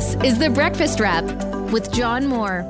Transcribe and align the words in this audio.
This 0.00 0.14
is 0.24 0.38
The 0.38 0.48
Breakfast 0.48 0.98
Wrap 0.98 1.24
with 1.70 1.92
John 1.92 2.26
Moore. 2.26 2.62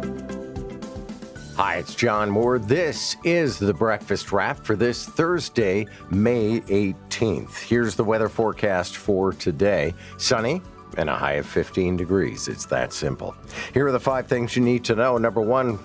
Hi, 1.55 1.77
it's 1.77 1.95
John 1.95 2.29
Moore. 2.29 2.59
This 2.59 3.17
is 3.23 3.57
the 3.57 3.73
breakfast 3.73 4.33
wrap 4.33 4.65
for 4.65 4.75
this 4.75 5.07
Thursday, 5.07 5.87
May 6.11 6.59
18th. 6.63 7.57
Here's 7.61 7.95
the 7.95 8.03
weather 8.03 8.29
forecast 8.29 8.97
for 8.97 9.33
today 9.33 9.95
sunny 10.17 10.61
and 10.97 11.09
a 11.09 11.15
high 11.15 11.35
of 11.35 11.47
15 11.47 11.97
degrees. 11.97 12.49
It's 12.49 12.67
that 12.67 12.93
simple. 12.93 13.37
Here 13.73 13.87
are 13.87 13.93
the 13.93 14.01
five 14.01 14.27
things 14.27 14.57
you 14.57 14.63
need 14.65 14.83
to 14.87 14.97
know. 14.97 15.17
Number 15.17 15.41
one, 15.41 15.79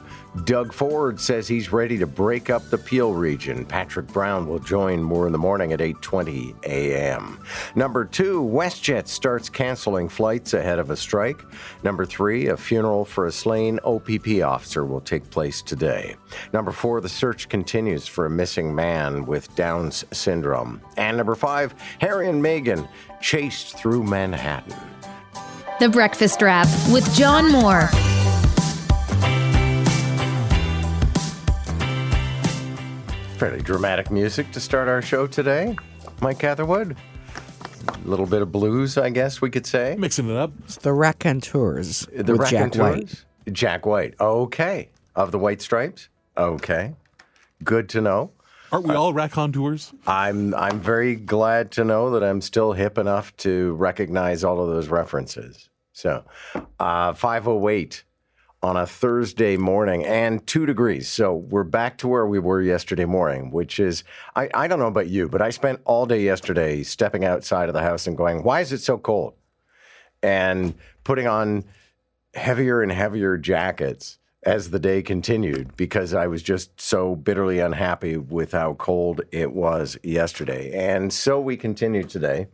Doug 0.43 0.73
Ford 0.73 1.19
says 1.19 1.47
he's 1.47 1.71
ready 1.71 1.97
to 1.97 2.05
break 2.05 2.49
up 2.49 2.69
the 2.69 2.77
Peel 2.77 3.13
region. 3.13 3.65
Patrick 3.65 4.07
Brown 4.07 4.47
will 4.47 4.59
join 4.59 5.01
more 5.01 5.25
in 5.25 5.31
the 5.31 5.37
morning 5.37 5.71
at 5.71 5.79
8:20 5.79 6.55
a.m. 6.65 7.39
Number 7.73 8.03
2, 8.03 8.41
WestJet 8.41 9.07
starts 9.07 9.49
canceling 9.49 10.09
flights 10.09 10.53
ahead 10.53 10.77
of 10.77 10.89
a 10.89 10.97
strike. 10.97 11.41
Number 11.83 12.05
3, 12.05 12.47
a 12.47 12.57
funeral 12.57 13.05
for 13.05 13.27
a 13.27 13.31
slain 13.31 13.79
OPP 13.85 14.43
officer 14.43 14.83
will 14.83 15.01
take 15.01 15.29
place 15.29 15.61
today. 15.61 16.15
Number 16.51 16.71
4, 16.71 16.99
the 16.99 17.09
search 17.09 17.47
continues 17.47 18.05
for 18.05 18.25
a 18.25 18.29
missing 18.29 18.75
man 18.75 19.25
with 19.25 19.55
Down's 19.55 20.03
syndrome. 20.11 20.81
And 20.97 21.15
number 21.15 21.35
5, 21.35 21.75
Harry 21.99 22.29
and 22.29 22.43
Meghan 22.43 22.87
chased 23.21 23.77
through 23.77 24.03
Manhattan. 24.03 24.75
The 25.79 25.89
Breakfast 25.89 26.41
Wrap 26.41 26.67
with 26.91 27.11
John 27.15 27.51
Moore. 27.51 27.89
Fairly 33.37 33.61
dramatic 33.61 34.11
music 34.11 34.49
to 34.53 34.61
start 34.61 34.87
our 34.87 35.01
show 35.01 35.27
today. 35.27 35.75
Mike 36.21 36.39
Catherwood. 36.39 36.95
A 37.89 38.07
little 38.07 38.25
bit 38.25 38.41
of 38.41 38.51
blues, 38.51 38.97
I 38.97 39.09
guess 39.09 39.41
we 39.41 39.49
could 39.49 39.65
say. 39.65 39.95
Mixing 39.99 40.29
it 40.29 40.37
up. 40.37 40.53
It's 40.63 40.77
the 40.77 40.93
Raconteurs 40.93 42.07
The 42.13 42.33
with 42.35 42.49
Jack 42.49 42.75
White. 42.75 43.25
Jack 43.51 43.85
White. 43.85 44.15
Okay. 44.21 44.89
Of 45.15 45.31
the 45.31 45.37
White 45.39 45.61
Stripes. 45.61 46.07
Okay. 46.37 46.93
Good 47.63 47.89
to 47.89 48.01
know. 48.01 48.31
Aren't 48.71 48.87
we 48.87 48.95
all 48.95 49.13
raconteurs? 49.13 49.93
I'm 50.07 50.53
I'm 50.55 50.79
very 50.79 51.15
glad 51.15 51.71
to 51.71 51.83
know 51.83 52.09
that 52.11 52.23
I'm 52.23 52.41
still 52.41 52.73
hip 52.73 52.97
enough 52.97 53.35
to 53.37 53.73
recognize 53.73 54.43
all 54.43 54.61
of 54.61 54.69
those 54.69 54.87
references. 54.87 55.69
So, 55.93 56.23
uh, 56.79 57.13
508 57.13 58.03
on 58.65 58.75
a 58.75 58.87
Thursday 58.87 59.57
morning 59.57 60.03
and 60.03 60.45
two 60.47 60.65
degrees. 60.65 61.07
So 61.07 61.35
we're 61.35 61.63
back 61.63 61.99
to 61.99 62.07
where 62.07 62.25
we 62.25 62.39
were 62.39 62.63
yesterday 62.63 63.05
morning, 63.05 63.51
which 63.51 63.79
is 63.79 64.03
I, 64.35 64.49
I 64.55 64.67
don't 64.67 64.79
know 64.79 64.87
about 64.87 65.07
you, 65.07 65.29
but 65.29 65.39
I 65.39 65.51
spent 65.51 65.81
all 65.85 66.07
day 66.07 66.23
yesterday 66.23 66.81
stepping 66.81 67.23
outside 67.23 67.69
of 67.69 67.75
the 67.75 67.83
house 67.83 68.07
and 68.07 68.17
going, 68.17 68.41
why 68.41 68.61
is 68.61 68.73
it 68.73 68.81
so 68.81 68.97
cold? 68.97 69.35
And 70.23 70.73
putting 71.03 71.27
on 71.27 71.63
heavier 72.33 72.81
and 72.81 72.91
heavier 72.91 73.37
jackets 73.37 74.17
as 74.41 74.71
the 74.71 74.79
day 74.79 75.03
continued 75.03 75.77
because 75.77 76.15
I 76.15 76.25
was 76.25 76.41
just 76.41 76.81
so 76.81 77.15
bitterly 77.15 77.59
unhappy 77.59 78.17
with 78.17 78.53
how 78.53 78.73
cold 78.73 79.21
it 79.31 79.53
was 79.53 79.95
yesterday. 80.01 80.71
And 80.73 81.13
so 81.13 81.39
we 81.39 81.55
continue 81.55 82.03
today. 82.03 82.47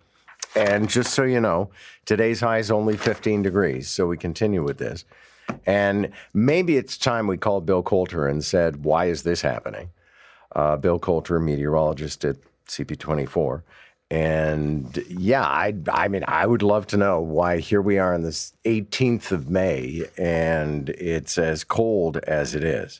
And 0.57 0.89
just 0.89 1.13
so 1.13 1.23
you 1.23 1.39
know, 1.39 1.69
today's 2.03 2.41
high 2.41 2.57
is 2.57 2.69
only 2.69 2.97
15 2.97 3.43
degrees. 3.43 3.89
So 3.89 4.07
we 4.07 4.17
continue 4.17 4.61
with 4.61 4.77
this. 4.77 5.05
And 5.65 6.11
maybe 6.33 6.77
it's 6.77 6.97
time 6.97 7.27
we 7.27 7.37
called 7.37 7.65
Bill 7.65 7.83
Coulter 7.83 8.27
and 8.27 8.43
said, 8.43 8.83
why 8.83 9.05
is 9.05 9.23
this 9.23 9.41
happening? 9.41 9.89
Uh, 10.55 10.77
Bill 10.77 10.99
Coulter, 10.99 11.39
meteorologist 11.39 12.25
at 12.25 12.37
CP24. 12.67 13.63
And 14.11 15.01
yeah, 15.07 15.43
I, 15.43 15.73
I 15.89 16.09
mean, 16.09 16.25
I 16.27 16.45
would 16.45 16.63
love 16.63 16.85
to 16.87 16.97
know 16.97 17.21
why 17.21 17.59
here 17.59 17.81
we 17.81 17.97
are 17.97 18.13
on 18.13 18.23
this 18.23 18.51
18th 18.65 19.31
of 19.31 19.49
May 19.49 20.03
and 20.17 20.89
it's 20.89 21.37
as 21.37 21.63
cold 21.63 22.17
as 22.17 22.53
it 22.53 22.63
is. 22.63 22.99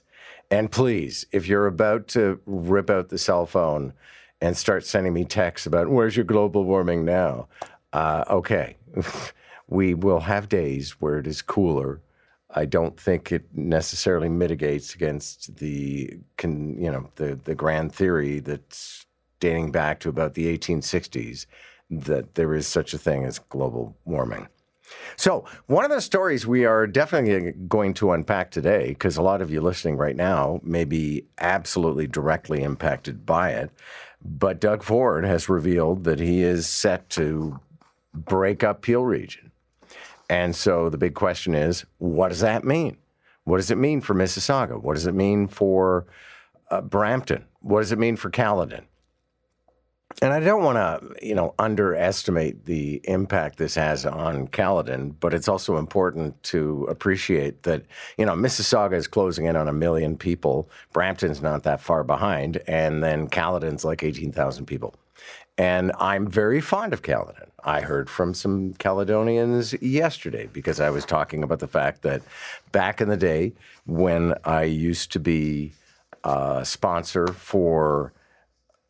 And 0.50 0.72
please, 0.72 1.25
if 1.34 1.48
you're 1.48 1.68
about 1.68 2.08
to 2.09 2.40
rip 2.46 2.90
out 2.90 3.09
the 3.09 3.18
cell 3.18 3.46
phone 3.46 3.94
and 4.40 4.56
start 4.56 4.86
sending 4.86 5.14
me 5.14 5.25
texts 5.25 5.68
about 5.68 5.90
where's 5.90 6.16
your 6.16 6.25
global 6.25 6.64
warming 6.64 7.04
now, 7.04 7.48
uh, 7.92 8.24
okay, 8.30 8.78
we 9.68 9.94
will 9.94 10.22
have 10.22 10.50
days 10.50 10.92
where 11.02 11.20
it 11.20 11.28
is 11.28 11.42
cooler. 11.42 12.00
I 12.53 12.66
don't 12.66 13.00
think 13.00 13.31
it 13.31 13.45
necessarily 13.53 14.29
mitigates 14.29 14.94
against 14.94 15.57
the, 15.57 16.17
you 16.44 16.91
know, 16.91 17.09
the 17.16 17.39
the 17.44 17.56
grand 17.56 17.94
theory 17.94 18.39
that's 18.39 19.06
dating 19.39 19.72
back 19.72 20.00
to 20.01 20.09
about 20.09 20.34
the 20.34 20.57
1860s 20.57 21.45
that 21.89 22.35
there 22.35 22.53
is 22.53 22.67
such 22.67 22.94
a 22.94 22.97
thing 22.97 23.25
as 23.25 23.39
global 23.39 23.95
warming. 24.06 24.47
So, 25.16 25.45
one 25.67 25.85
of 25.85 25.91
the 25.91 26.01
stories 26.01 26.45
we 26.47 26.66
are 26.66 26.88
definitely 26.88 27.53
going 27.67 27.94
to 27.95 28.12
unpack 28.12 28.51
today, 28.51 28.89
because 28.89 29.18
a 29.18 29.22
lot 29.22 29.41
of 29.41 29.51
you 29.51 29.62
listening 29.62 29.97
right 29.97 30.16
now 30.16 30.59
may 30.63 30.83
be 30.83 31.25
absolutely 31.39 32.07
directly 32.07 32.63
impacted 32.63 33.25
by 33.25 33.51
it, 33.51 33.72
but 34.23 34.59
Doug 34.59 34.83
Ford 34.83 35.25
has 35.25 35.50
revealed 35.50 36.03
that 36.03 36.19
he 36.19 36.41
is 36.41 36.68
set 36.68 37.09
to 37.12 37.59
break 38.13 38.63
up 38.63 38.81
Peel 38.81 39.03
Region. 39.03 39.50
And 40.31 40.56
so 40.56 40.90
the 40.90 40.97
big 40.97 41.14
question 41.14 41.53
is 41.53 41.86
what 41.97 42.30
does 42.30 42.40
that 42.40 42.64
mean? 42.64 42.96
What 43.44 43.58
does 43.58 43.69
it 43.69 43.78
mean 43.78 44.00
for 44.00 44.14
Mississauga? 44.16 44.81
What 44.81 44.94
does 44.94 45.06
it 45.06 45.14
mean 45.14 45.46
for 45.47 46.08
uh, 46.69 46.80
Brampton? 46.80 47.44
What 47.59 47.81
does 47.81 47.92
it 47.92 48.00
mean 48.00 48.16
for 48.16 48.30
Caledon? 48.30 48.86
And 50.22 50.31
I 50.31 50.40
don't 50.40 50.64
want 50.64 50.78
to, 50.78 51.25
you 51.25 51.36
know, 51.36 51.53
underestimate 51.59 52.66
the 52.66 53.02
impact 53.03 53.58
this 53.58 53.75
has 53.75 54.06
on 54.06 54.47
Caledon, 54.47 55.12
but 55.19 55.34
it's 55.34 55.50
also 55.50 55.75
important 55.75 56.42
to 56.44 56.86
appreciate 56.86 57.63
that, 57.63 57.84
you 58.18 58.25
know, 58.25 58.34
Mississauga 58.34 58.94
is 58.94 59.09
closing 59.09 59.46
in 59.46 59.58
on 59.58 59.68
a 59.68 59.74
million 59.74 60.16
people. 60.16 60.69
Brampton's 60.94 61.42
not 61.42 61.63
that 61.63 61.81
far 61.81 62.06
behind, 62.06 62.62
and 62.68 63.03
then 63.03 63.28
Caledon's 63.28 63.84
like 63.84 64.02
18,000 64.02 64.66
people. 64.66 64.96
And 65.58 65.92
I'm 66.00 66.25
very 66.28 66.62
fond 66.62 66.94
of 66.94 67.02
Caledon. 67.02 67.50
I 67.64 67.82
heard 67.82 68.10
from 68.10 68.34
some 68.34 68.74
Caledonians 68.74 69.74
yesterday 69.82 70.50
because 70.52 70.80
I 70.80 70.90
was 70.90 71.06
talking 71.06 71.44
about 71.44 71.60
the 71.60 71.68
fact 71.68 72.02
that 72.02 72.22
back 72.72 73.02
in 73.02 73.10
the 73.10 73.18
day 73.18 73.54
when 73.86 74.36
I 74.44 74.64
used 74.64 75.12
to 75.14 75.20
be 75.20 75.74
a 76.24 76.62
sponsor 76.66 77.28
for 77.28 78.14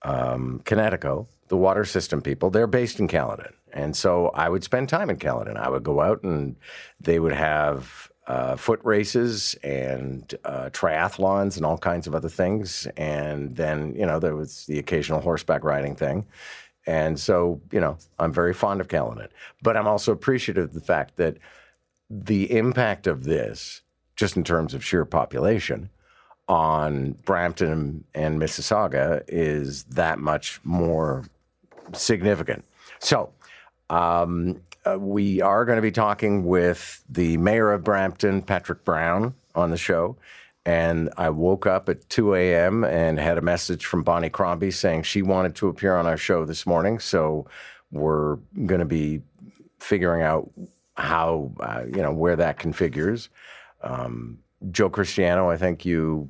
um, 0.03 0.61
Connecticut, 0.65 1.25
the 1.47 1.57
water 1.57 1.85
system 1.85 2.21
people, 2.21 2.49
they're 2.49 2.67
based 2.67 2.99
in 2.99 3.07
Caledon. 3.07 3.53
And 3.73 3.95
so 3.95 4.27
I 4.29 4.49
would 4.49 4.63
spend 4.63 4.89
time 4.89 5.09
in 5.09 5.17
Caledon. 5.17 5.57
I 5.57 5.69
would 5.69 5.83
go 5.83 6.01
out 6.01 6.23
and 6.23 6.55
they 6.99 7.19
would 7.19 7.33
have 7.33 8.11
uh, 8.27 8.55
foot 8.55 8.79
races 8.83 9.55
and 9.63 10.33
uh, 10.45 10.69
triathlons 10.71 11.57
and 11.57 11.65
all 11.65 11.77
kinds 11.77 12.07
of 12.07 12.15
other 12.15 12.29
things. 12.29 12.87
And 12.97 13.55
then, 13.55 13.95
you 13.95 14.05
know, 14.05 14.19
there 14.19 14.35
was 14.35 14.65
the 14.65 14.79
occasional 14.79 15.21
horseback 15.21 15.63
riding 15.63 15.95
thing. 15.95 16.25
And 16.87 17.19
so, 17.19 17.61
you 17.71 17.79
know, 17.79 17.97
I'm 18.19 18.33
very 18.33 18.53
fond 18.53 18.81
of 18.81 18.87
Caledon. 18.87 19.29
But 19.61 19.77
I'm 19.77 19.87
also 19.87 20.11
appreciative 20.11 20.65
of 20.65 20.73
the 20.73 20.81
fact 20.81 21.17
that 21.17 21.37
the 22.09 22.51
impact 22.55 23.07
of 23.07 23.23
this, 23.23 23.81
just 24.15 24.35
in 24.35 24.43
terms 24.43 24.73
of 24.73 24.83
sheer 24.83 25.05
population, 25.05 25.89
on 26.47 27.13
Brampton 27.23 28.03
and 28.13 28.41
Mississauga 28.41 29.23
is 29.27 29.83
that 29.85 30.19
much 30.19 30.59
more 30.63 31.25
significant. 31.93 32.65
So, 32.99 33.31
um, 33.89 34.61
uh, 34.85 34.97
we 34.97 35.41
are 35.41 35.63
going 35.63 35.75
to 35.75 35.81
be 35.81 35.91
talking 35.91 36.43
with 36.43 37.03
the 37.07 37.37
mayor 37.37 37.71
of 37.71 37.83
Brampton, 37.83 38.41
Patrick 38.41 38.83
Brown, 38.83 39.35
on 39.53 39.69
the 39.69 39.77
show. 39.77 40.17
And 40.65 41.09
I 41.17 41.29
woke 41.31 41.65
up 41.65 41.89
at 41.89 42.07
2 42.09 42.35
a.m. 42.35 42.83
and 42.83 43.19
had 43.19 43.37
a 43.37 43.41
message 43.41 43.85
from 43.85 44.03
Bonnie 44.03 44.29
Crombie 44.29 44.71
saying 44.71 45.03
she 45.03 45.21
wanted 45.21 45.55
to 45.55 45.67
appear 45.67 45.95
on 45.95 46.05
our 46.05 46.17
show 46.17 46.45
this 46.45 46.67
morning. 46.67 46.99
So 46.99 47.47
we're 47.91 48.35
going 48.65 48.79
to 48.79 48.85
be 48.85 49.21
figuring 49.79 50.21
out 50.21 50.51
how, 50.97 51.51
uh, 51.59 51.83
you 51.87 52.01
know, 52.01 52.13
where 52.13 52.35
that 52.35 52.59
configures. 52.59 53.29
Um, 53.81 54.37
Joe 54.69 54.89
Cristiano, 54.89 55.49
I 55.49 55.57
think 55.57 55.85
you 55.85 56.29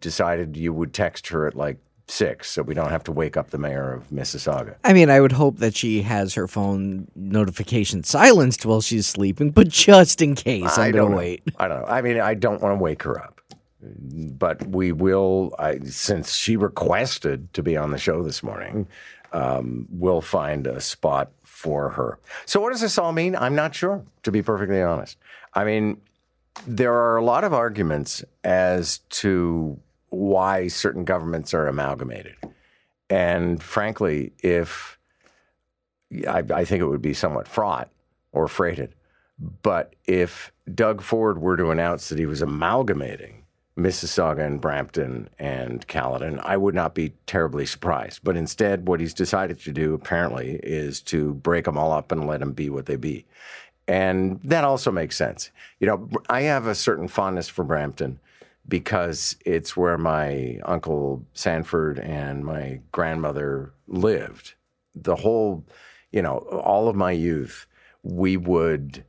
decided 0.00 0.56
you 0.56 0.72
would 0.72 0.92
text 0.92 1.28
her 1.28 1.46
at 1.46 1.54
like 1.54 1.78
six, 2.08 2.50
so 2.50 2.62
we 2.62 2.74
don't 2.74 2.90
have 2.90 3.04
to 3.04 3.12
wake 3.12 3.36
up 3.36 3.50
the 3.50 3.58
mayor 3.58 3.92
of 3.92 4.08
Mississauga. 4.10 4.76
I 4.84 4.92
mean, 4.92 5.10
I 5.10 5.20
would 5.20 5.32
hope 5.32 5.58
that 5.58 5.76
she 5.76 6.02
has 6.02 6.34
her 6.34 6.48
phone 6.48 7.08
notification 7.14 8.02
silenced 8.02 8.64
while 8.66 8.80
she's 8.80 9.06
sleeping, 9.06 9.50
but 9.50 9.68
just 9.68 10.20
in 10.22 10.34
case, 10.34 10.78
I 10.78 10.86
I'm 10.86 10.92
going 10.92 11.10
to 11.10 11.16
wait. 11.16 11.42
I 11.58 11.68
don't 11.68 11.82
know. 11.82 11.86
I 11.86 12.02
mean, 12.02 12.18
I 12.20 12.34
don't 12.34 12.60
want 12.60 12.78
to 12.78 12.82
wake 12.82 13.02
her 13.04 13.20
up, 13.22 13.37
but 13.98 14.66
we 14.68 14.92
will. 14.92 15.54
I, 15.58 15.78
since 15.80 16.34
she 16.34 16.56
requested 16.56 17.52
to 17.54 17.62
be 17.62 17.76
on 17.76 17.90
the 17.90 17.98
show 17.98 18.22
this 18.22 18.42
morning, 18.42 18.86
um, 19.32 19.86
we'll 19.90 20.20
find 20.20 20.66
a 20.66 20.80
spot 20.80 21.30
for 21.44 21.90
her. 21.90 22.18
So, 22.46 22.60
what 22.60 22.70
does 22.72 22.80
this 22.80 22.98
all 22.98 23.12
mean? 23.12 23.36
I'm 23.36 23.54
not 23.54 23.74
sure, 23.74 24.04
to 24.22 24.32
be 24.32 24.42
perfectly 24.42 24.82
honest. 24.82 25.16
I 25.54 25.64
mean, 25.64 26.00
there 26.66 26.94
are 26.94 27.16
a 27.16 27.24
lot 27.24 27.44
of 27.44 27.52
arguments 27.52 28.24
as 28.44 28.98
to 29.10 29.78
why 30.10 30.68
certain 30.68 31.04
governments 31.04 31.52
are 31.54 31.66
amalgamated. 31.66 32.36
And 33.10 33.62
frankly, 33.62 34.32
if 34.42 34.98
I, 36.26 36.42
I 36.54 36.64
think 36.64 36.80
it 36.80 36.86
would 36.86 37.02
be 37.02 37.14
somewhat 37.14 37.48
fraught 37.48 37.90
or 38.32 38.48
freighted 38.48 38.94
But 39.62 39.94
if 40.04 40.52
Doug 40.72 41.02
Ford 41.02 41.38
were 41.38 41.56
to 41.56 41.70
announce 41.70 42.08
that 42.08 42.18
he 42.18 42.26
was 42.26 42.42
amalgamating 42.42 43.44
Mississauga 43.78 44.44
and 44.44 44.60
Brampton 44.60 45.30
and 45.38 45.86
Caledon, 45.86 46.40
I 46.42 46.56
would 46.56 46.74
not 46.74 46.94
be 46.94 47.14
terribly 47.26 47.64
surprised. 47.64 48.20
But 48.24 48.36
instead, 48.36 48.88
what 48.88 49.00
he's 49.00 49.14
decided 49.14 49.60
to 49.60 49.72
do 49.72 49.94
apparently 49.94 50.58
is 50.62 51.00
to 51.02 51.34
break 51.34 51.64
them 51.64 51.78
all 51.78 51.92
up 51.92 52.10
and 52.10 52.26
let 52.26 52.40
them 52.40 52.52
be 52.52 52.68
what 52.68 52.86
they 52.86 52.96
be. 52.96 53.24
And 53.86 54.40
that 54.42 54.64
also 54.64 54.90
makes 54.90 55.16
sense. 55.16 55.50
You 55.78 55.86
know, 55.86 56.08
I 56.28 56.42
have 56.42 56.66
a 56.66 56.74
certain 56.74 57.08
fondness 57.08 57.48
for 57.48 57.64
Brampton 57.64 58.18
because 58.66 59.36
it's 59.46 59.76
where 59.76 59.96
my 59.96 60.58
uncle 60.64 61.24
Sanford 61.32 61.98
and 62.00 62.44
my 62.44 62.80
grandmother 62.92 63.72
lived. 63.86 64.54
The 64.94 65.16
whole, 65.16 65.64
you 66.12 66.20
know, 66.20 66.38
all 66.38 66.88
of 66.88 66.96
my 66.96 67.12
youth, 67.12 67.66
we 68.02 68.36
would 68.36 69.04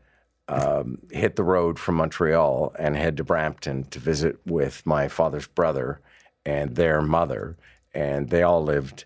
um, 0.50 0.98
hit 1.12 1.36
the 1.36 1.44
road 1.44 1.78
from 1.78 1.96
Montreal 1.96 2.76
and 2.78 2.98
head 2.98 3.18
to 3.18 3.24
Brampton 3.24 3.84
to 3.86 4.00
visit 4.00 4.40
with 4.46 4.84
my 4.86 5.08
father's 5.08 5.48
brother 5.48 6.02
and 6.44 6.76
their 6.76 7.02
mother, 7.02 7.56
and 7.94 8.30
they 8.30 8.42
all 8.42 8.64
lived 8.64 9.06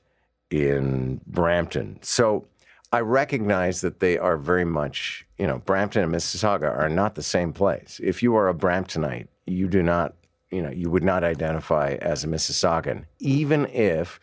in 0.50 1.20
Brampton. 1.28 2.00
So 2.02 2.48
I 2.94 3.02
recognize 3.02 3.82
that 3.82 4.00
they 4.00 4.18
are 4.18 4.38
very 4.38 4.64
much, 4.64 5.26
you 5.38 5.46
know, 5.46 5.60
Brampton 5.60 6.04
and 6.04 6.14
Mississauga 6.14 6.70
are 6.70 6.90
not 6.90 7.16
the 7.16 7.24
same 7.24 7.52
place. 7.52 8.00
If 8.02 8.24
you 8.24 8.36
are 8.36 8.48
a 8.48 8.54
Bramptonite, 8.54 9.28
you 9.46 9.68
do 9.68 9.84
not, 9.84 10.14
you 10.50 10.62
know, 10.62 10.72
you 10.72 10.90
would 10.90 11.04
not 11.04 11.26
identify 11.26 11.98
as 12.02 12.24
a 12.24 12.28
Mississaugan, 12.28 13.04
even 13.20 13.66
if 13.66 14.20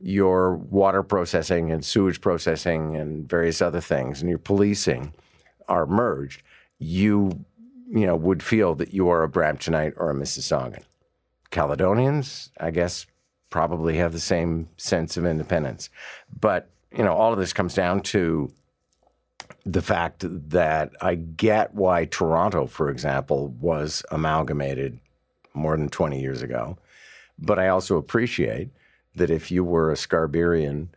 your 0.00 0.56
water 0.56 1.02
processing 1.02 1.70
and 1.70 1.84
sewage 1.84 2.20
processing 2.22 2.96
and 2.96 3.28
various 3.28 3.60
other 3.60 3.80
things 3.80 4.20
and 4.20 4.30
your 4.30 4.38
policing 4.38 5.12
are 5.68 5.84
merged 5.84 6.42
you, 6.82 7.44
you 7.88 8.06
know, 8.06 8.16
would 8.16 8.42
feel 8.42 8.74
that 8.74 8.92
you 8.92 9.08
are 9.08 9.22
a 9.22 9.28
Bramptonite 9.28 9.94
or 9.96 10.10
a 10.10 10.14
Mississaugan. 10.14 10.82
Caledonians, 11.50 12.50
I 12.58 12.70
guess, 12.70 13.06
probably 13.50 13.96
have 13.98 14.12
the 14.12 14.20
same 14.20 14.68
sense 14.76 15.16
of 15.16 15.24
independence. 15.24 15.90
But, 16.40 16.70
you 16.90 17.04
know, 17.04 17.14
all 17.14 17.32
of 17.32 17.38
this 17.38 17.52
comes 17.52 17.74
down 17.74 18.00
to 18.02 18.50
the 19.64 19.82
fact 19.82 20.24
that 20.50 20.90
I 21.00 21.14
get 21.14 21.74
why 21.74 22.06
Toronto, 22.06 22.66
for 22.66 22.90
example, 22.90 23.48
was 23.60 24.02
amalgamated 24.10 24.98
more 25.54 25.76
than 25.76 25.88
20 25.88 26.20
years 26.20 26.42
ago. 26.42 26.78
But 27.38 27.58
I 27.58 27.68
also 27.68 27.96
appreciate 27.96 28.70
that 29.14 29.30
if 29.30 29.50
you 29.50 29.62
were 29.62 29.90
a 29.90 29.94
Scarberian, 29.94 30.88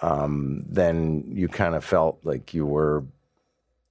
um, 0.00 0.64
then 0.68 1.24
you 1.28 1.48
kind 1.48 1.74
of 1.74 1.84
felt 1.84 2.20
like 2.22 2.54
you 2.54 2.64
were 2.64 3.04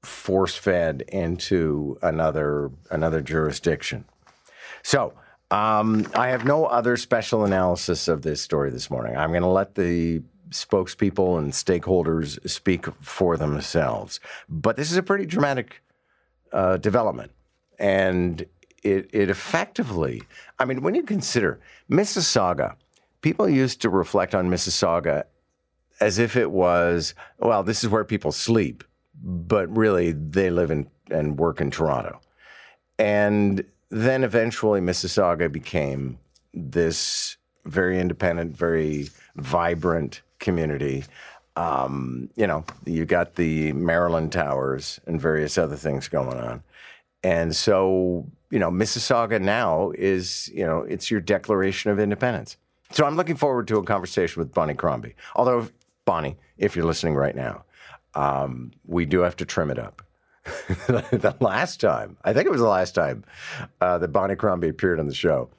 force 0.04 0.56
fed 0.56 1.04
into 1.10 1.98
another 2.02 2.72
another 2.90 3.22
jurisdiction. 3.22 4.06
So 4.84 5.14
um, 5.52 6.08
I 6.16 6.30
have 6.30 6.46
no 6.46 6.66
other 6.66 6.98
special 6.98 7.46
analysis 7.46 8.08
of 8.08 8.22
this 8.22 8.42
story 8.42 8.72
this 8.72 8.90
morning. 8.90 9.16
I'm 9.16 9.32
going 9.32 9.42
to 9.44 9.48
let 9.48 9.76
the 9.76 10.22
spokespeople 10.50 11.38
and 11.38 11.52
stakeholders 11.54 12.50
speak 12.50 12.86
for 13.02 13.38
themselves. 13.38 14.20
But 14.50 14.76
this 14.76 14.92
is 14.92 14.98
a 14.98 15.04
pretty 15.04 15.26
dramatic 15.26 15.82
uh, 16.52 16.78
development, 16.78 17.32
and 17.80 18.46
it, 18.84 19.10
it 19.14 19.30
effectively. 19.30 20.24
I 20.58 20.66
mean, 20.66 20.82
when 20.82 20.96
you 20.96 21.04
consider 21.04 21.60
Mississauga, 21.90 22.76
people 23.22 23.48
used 23.48 23.82
to 23.82 23.90
reflect 23.90 24.34
on 24.34 24.50
Mississauga 24.50 25.26
as 26.00 26.18
if 26.18 26.36
it 26.36 26.50
was 26.52 27.14
well, 27.40 27.62
this 27.62 27.84
is 27.84 27.90
where 27.90 28.04
people 28.04 28.32
sleep 28.32 28.84
but 29.22 29.76
really 29.76 30.12
they 30.12 30.50
live 30.50 30.72
in 30.72 30.90
and 31.10 31.38
work 31.38 31.62
in 31.62 31.70
Toronto. 31.72 32.20
And 32.98 33.64
then 33.90 34.24
eventually 34.24 34.80
Mississauga 34.80 35.52
became 35.52 36.18
this 36.54 37.38
very 37.66 38.00
independent, 38.00 38.56
very 38.56 39.10
vibrant 39.36 40.22
community. 40.40 41.04
Um, 41.56 42.30
you 42.36 42.48
know, 42.48 42.64
you 42.86 43.06
got 43.06 43.36
the 43.36 43.74
Marilyn 43.74 44.30
Towers 44.30 45.00
and 45.06 45.20
various 45.20 45.58
other 45.58 45.76
things 45.76 46.08
going 46.08 46.38
on. 46.38 46.64
And 47.24 47.56
so, 47.56 48.26
you 48.50 48.60
know, 48.60 48.72
Mississauga 48.72 49.40
now 49.40 49.92
is, 49.96 50.50
you 50.54 50.66
know, 50.66 50.80
it's 50.80 51.12
your 51.12 51.22
declaration 51.22 51.92
of 51.92 52.00
independence. 52.00 52.58
So 52.92 53.06
I'm 53.06 53.16
looking 53.16 53.36
forward 53.36 53.68
to 53.68 53.78
a 53.78 53.84
conversation 53.84 54.42
with 54.42 54.54
Bonnie 54.54 54.74
Crombie. 54.74 55.16
Although, 55.36 55.68
Bonnie, 56.06 56.38
if 56.58 56.76
you're 56.76 56.86
listening 56.86 57.16
right 57.16 57.36
now, 57.36 57.64
um, 58.16 58.72
we 58.86 59.06
do 59.06 59.22
have 59.22 59.36
to 59.38 59.46
trim 59.46 59.72
it 59.72 59.80
up. 59.80 60.02
the 60.88 61.36
last 61.40 61.80
time, 61.80 62.18
I 62.24 62.34
think 62.34 62.48
it 62.48 62.52
was 62.52 62.62
the 62.62 62.68
last 62.68 62.96
time 62.96 63.24
uh, 63.80 64.00
that 64.00 64.08
Bonnie 64.08 64.36
Crombie 64.36 64.70
appeared 64.70 65.00
on 65.00 65.08
the 65.08 65.14
show, 65.14 65.50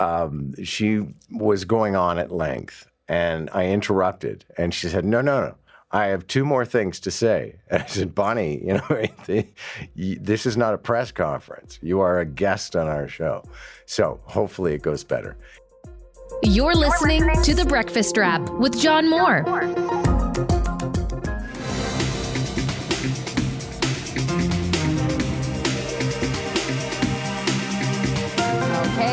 um, 0.00 0.54
she 0.64 1.06
was 1.30 1.64
going 1.64 1.94
on 1.94 2.18
at 2.18 2.32
length, 2.32 2.88
and 3.06 3.50
I 3.52 3.66
interrupted, 3.66 4.44
and 4.56 4.72
she 4.72 4.88
said, 4.88 5.04
"No, 5.04 5.20
no, 5.20 5.40
no." 5.40 5.54
I 5.94 6.06
have 6.06 6.26
two 6.26 6.44
more 6.44 6.66
things 6.66 6.98
to 7.00 7.10
say. 7.12 7.60
And 7.70 7.82
I 7.82 7.86
said, 7.86 8.14
Bonnie, 8.14 8.60
you 8.64 8.74
know, 8.74 9.44
this 9.96 10.44
is 10.44 10.56
not 10.56 10.74
a 10.74 10.78
press 10.78 11.12
conference. 11.12 11.78
You 11.82 12.00
are 12.00 12.18
a 12.18 12.24
guest 12.24 12.74
on 12.74 12.88
our 12.88 13.06
show. 13.06 13.44
So 13.86 14.20
hopefully 14.24 14.74
it 14.74 14.82
goes 14.82 15.04
better. 15.04 15.36
You're 16.42 16.74
listening 16.74 17.30
to 17.42 17.54
The 17.54 17.64
Breakfast 17.64 18.16
Wrap 18.16 18.48
with 18.50 18.78
John 18.78 19.08
Moore. 19.08 19.44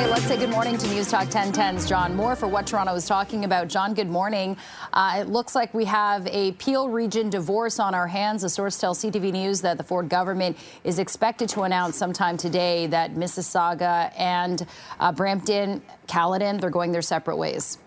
Okay, 0.01 0.09
let's 0.09 0.25
say 0.25 0.35
good 0.35 0.49
morning 0.49 0.79
to 0.79 0.87
News 0.87 1.11
Talk 1.11 1.27
1010's 1.27 1.87
John 1.87 2.15
Moore 2.15 2.35
for 2.35 2.47
what 2.47 2.65
Toronto 2.65 2.95
is 2.95 3.05
talking 3.05 3.45
about. 3.45 3.67
John, 3.67 3.93
good 3.93 4.09
morning. 4.09 4.57
Uh, 4.93 5.17
it 5.19 5.27
looks 5.27 5.53
like 5.53 5.75
we 5.75 5.85
have 5.85 6.25
a 6.25 6.53
Peel 6.53 6.89
region 6.89 7.29
divorce 7.29 7.79
on 7.79 7.93
our 7.93 8.07
hands. 8.07 8.43
A 8.43 8.49
source 8.49 8.79
tells 8.79 9.03
CTV 9.03 9.31
News 9.31 9.61
that 9.61 9.77
the 9.77 9.83
Ford 9.83 10.09
government 10.09 10.57
is 10.83 10.97
expected 10.97 11.49
to 11.49 11.61
announce 11.61 11.97
sometime 11.97 12.35
today 12.35 12.87
that 12.87 13.13
Mississauga 13.13 14.11
and 14.17 14.65
uh, 14.99 15.11
Brampton, 15.11 15.83
Caledon, 16.07 16.57
they're 16.57 16.71
going 16.71 16.91
their 16.91 17.03
separate 17.03 17.37
ways. 17.37 17.77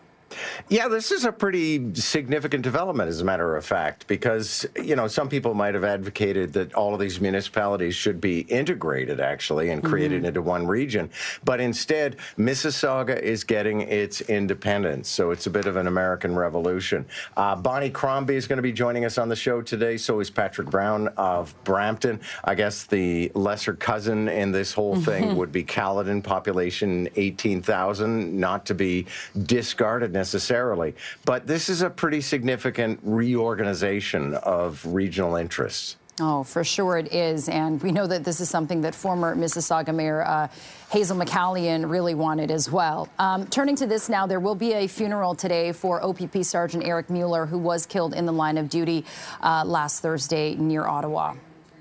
Yeah, 0.68 0.88
this 0.88 1.10
is 1.10 1.24
a 1.24 1.32
pretty 1.32 1.94
significant 1.94 2.62
development, 2.62 3.08
as 3.08 3.20
a 3.20 3.24
matter 3.24 3.56
of 3.56 3.64
fact, 3.64 4.06
because, 4.06 4.66
you 4.80 4.96
know, 4.96 5.06
some 5.06 5.28
people 5.28 5.54
might 5.54 5.74
have 5.74 5.84
advocated 5.84 6.52
that 6.54 6.74
all 6.74 6.94
of 6.94 7.00
these 7.00 7.20
municipalities 7.20 7.94
should 7.94 8.20
be 8.20 8.40
integrated, 8.40 9.20
actually, 9.20 9.70
and 9.70 9.82
created 9.82 10.18
mm-hmm. 10.18 10.26
into 10.26 10.42
one 10.42 10.66
region. 10.66 11.10
But 11.44 11.60
instead, 11.60 12.16
Mississauga 12.38 13.20
is 13.20 13.44
getting 13.44 13.82
its 13.82 14.20
independence. 14.22 15.08
So 15.08 15.30
it's 15.30 15.46
a 15.46 15.50
bit 15.50 15.66
of 15.66 15.76
an 15.76 15.86
American 15.86 16.34
revolution. 16.34 17.06
Uh, 17.36 17.56
Bonnie 17.56 17.90
Crombie 17.90 18.36
is 18.36 18.46
going 18.46 18.58
to 18.58 18.62
be 18.62 18.72
joining 18.72 19.04
us 19.04 19.18
on 19.18 19.28
the 19.28 19.36
show 19.36 19.62
today. 19.62 19.96
So 19.96 20.20
is 20.20 20.30
Patrick 20.30 20.68
Brown 20.70 21.08
of 21.16 21.54
Brampton. 21.64 22.20
I 22.44 22.54
guess 22.54 22.84
the 22.84 23.30
lesser 23.34 23.74
cousin 23.74 24.28
in 24.28 24.52
this 24.52 24.72
whole 24.72 24.96
thing 24.96 25.24
mm-hmm. 25.24 25.36
would 25.36 25.52
be 25.52 25.62
Caledon, 25.62 26.22
population 26.22 27.08
18,000, 27.16 28.38
not 28.38 28.66
to 28.66 28.74
be 28.74 29.06
discarded 29.44 30.12
necessarily. 30.24 30.94
But 31.26 31.46
this 31.46 31.68
is 31.68 31.82
a 31.82 31.90
pretty 31.90 32.22
significant 32.22 32.98
reorganization 33.02 34.34
of 34.36 34.82
regional 34.86 35.36
interests. 35.36 35.96
Oh, 36.18 36.44
for 36.44 36.64
sure 36.64 36.96
it 36.96 37.12
is. 37.12 37.48
And 37.48 37.82
we 37.82 37.92
know 37.92 38.06
that 38.06 38.24
this 38.24 38.40
is 38.40 38.48
something 38.48 38.80
that 38.82 38.94
former 38.94 39.36
Mississauga 39.36 39.94
Mayor 39.94 40.22
uh, 40.22 40.48
Hazel 40.90 41.18
McCallion 41.18 41.90
really 41.90 42.14
wanted 42.14 42.50
as 42.50 42.70
well. 42.70 43.08
Um, 43.18 43.46
turning 43.48 43.76
to 43.76 43.86
this 43.86 44.08
now, 44.08 44.26
there 44.26 44.40
will 44.40 44.54
be 44.54 44.72
a 44.72 44.86
funeral 44.86 45.34
today 45.34 45.72
for 45.72 46.02
OPP 46.02 46.42
Sergeant 46.42 46.84
Eric 46.86 47.10
Mueller, 47.10 47.44
who 47.44 47.58
was 47.58 47.84
killed 47.84 48.14
in 48.14 48.24
the 48.24 48.32
line 48.32 48.56
of 48.56 48.70
duty 48.70 49.04
uh, 49.42 49.64
last 49.66 50.00
Thursday 50.00 50.54
near 50.54 50.86
Ottawa. 50.86 51.34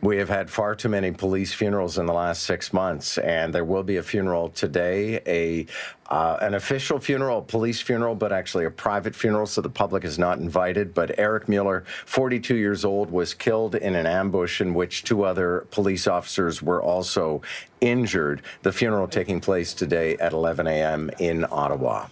We 0.03 0.17
have 0.17 0.27
had 0.27 0.49
far 0.49 0.75
too 0.75 0.89
many 0.89 1.11
police 1.11 1.53
funerals 1.53 1.97
in 1.97 2.07
the 2.07 2.13
last 2.13 2.43
six 2.43 2.73
months, 2.73 3.17
and 3.17 3.55
there 3.55 3.63
will 3.63 3.83
be 3.83 3.95
a 3.95 4.03
funeral 4.03 4.49
today, 4.49 5.21
a 5.25 5.65
uh, 6.11 6.37
an 6.41 6.55
official 6.55 6.99
funeral, 6.99 7.37
a 7.37 7.41
police 7.41 7.79
funeral, 7.79 8.13
but 8.13 8.33
actually 8.33 8.65
a 8.65 8.69
private 8.69 9.15
funeral, 9.15 9.45
so 9.45 9.61
the 9.61 9.69
public 9.69 10.03
is 10.03 10.19
not 10.19 10.39
invited. 10.39 10.93
But 10.93 11.17
Eric 11.17 11.47
Mueller, 11.47 11.85
42 12.05 12.57
years 12.57 12.83
old, 12.83 13.11
was 13.11 13.33
killed 13.33 13.75
in 13.75 13.95
an 13.95 14.05
ambush 14.05 14.59
in 14.59 14.73
which 14.73 15.05
two 15.05 15.23
other 15.23 15.65
police 15.71 16.05
officers 16.05 16.61
were 16.61 16.83
also 16.83 17.41
injured. 17.79 18.41
The 18.63 18.73
funeral 18.73 19.07
taking 19.07 19.39
place 19.39 19.73
today 19.73 20.17
at 20.17 20.33
11 20.33 20.67
a.m. 20.67 21.11
in 21.17 21.45
Ottawa. 21.49 22.07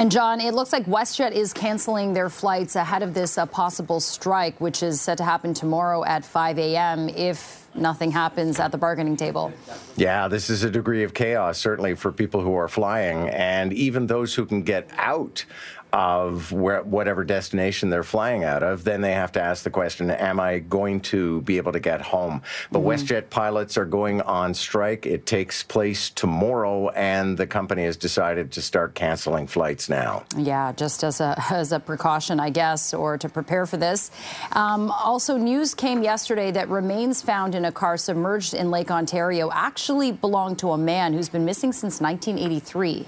And 0.00 0.10
John, 0.10 0.40
it 0.40 0.54
looks 0.54 0.72
like 0.72 0.86
WestJet 0.86 1.32
is 1.32 1.52
canceling 1.52 2.14
their 2.14 2.30
flights 2.30 2.74
ahead 2.74 3.02
of 3.02 3.12
this 3.12 3.36
uh, 3.36 3.44
possible 3.44 4.00
strike, 4.00 4.58
which 4.58 4.82
is 4.82 4.98
set 4.98 5.18
to 5.18 5.24
happen 5.24 5.52
tomorrow 5.52 6.02
at 6.06 6.24
5 6.24 6.58
a.m. 6.58 7.10
If 7.10 7.68
nothing 7.74 8.10
happens 8.10 8.58
at 8.58 8.72
the 8.72 8.78
bargaining 8.78 9.14
table. 9.14 9.52
Yeah, 9.96 10.26
this 10.26 10.48
is 10.48 10.64
a 10.64 10.70
degree 10.70 11.02
of 11.02 11.12
chaos, 11.12 11.58
certainly 11.58 11.94
for 11.96 12.12
people 12.12 12.40
who 12.40 12.54
are 12.54 12.66
flying, 12.66 13.28
and 13.28 13.74
even 13.74 14.06
those 14.06 14.34
who 14.34 14.46
can 14.46 14.62
get 14.62 14.88
out 14.96 15.44
of 15.92 16.52
where, 16.52 16.82
whatever 16.82 17.24
destination 17.24 17.90
they're 17.90 18.02
flying 18.02 18.44
out 18.44 18.62
of, 18.62 18.84
then 18.84 19.00
they 19.00 19.12
have 19.12 19.32
to 19.32 19.40
ask 19.40 19.64
the 19.64 19.70
question, 19.70 20.10
am 20.10 20.40
I 20.40 20.58
going 20.58 21.00
to 21.02 21.40
be 21.42 21.56
able 21.56 21.72
to 21.72 21.80
get 21.80 22.00
home? 22.00 22.42
But 22.70 22.80
Mm-hmm. 22.80 22.88
WestJet 22.88 23.30
pilots 23.30 23.76
are 23.76 23.84
going 23.84 24.20
on 24.22 24.54
strike. 24.54 25.06
It 25.06 25.26
takes 25.26 25.62
place 25.62 26.10
tomorrow, 26.10 26.88
and 26.90 27.36
the 27.36 27.46
company 27.46 27.84
has 27.84 27.96
decided 27.96 28.52
to 28.52 28.62
start 28.62 28.94
canceling 28.94 29.46
flights 29.46 29.88
now. 29.88 30.24
Yeah, 30.36 30.72
just 30.72 31.04
as 31.04 31.20
a 31.20 31.36
as 31.50 31.72
a 31.72 31.80
precaution, 31.80 32.40
I 32.40 32.50
guess, 32.50 32.94
or 32.94 33.18
to 33.18 33.28
prepare 33.28 33.66
for 33.66 33.76
this. 33.76 34.10
Um, 34.52 34.90
also, 34.90 35.36
news 35.36 35.74
came 35.74 36.02
yesterday 36.02 36.50
that 36.52 36.68
remains 36.68 37.22
found 37.22 37.54
in 37.54 37.64
a 37.64 37.72
car 37.72 37.96
submerged 37.96 38.54
in 38.54 38.70
Lake 38.70 38.90
Ontario 38.90 39.50
actually 39.52 40.12
belonged 40.12 40.58
to 40.60 40.70
a 40.70 40.78
man 40.78 41.12
who's 41.12 41.28
been 41.28 41.44
missing 41.44 41.72
since 41.72 42.00
1983. 42.00 43.06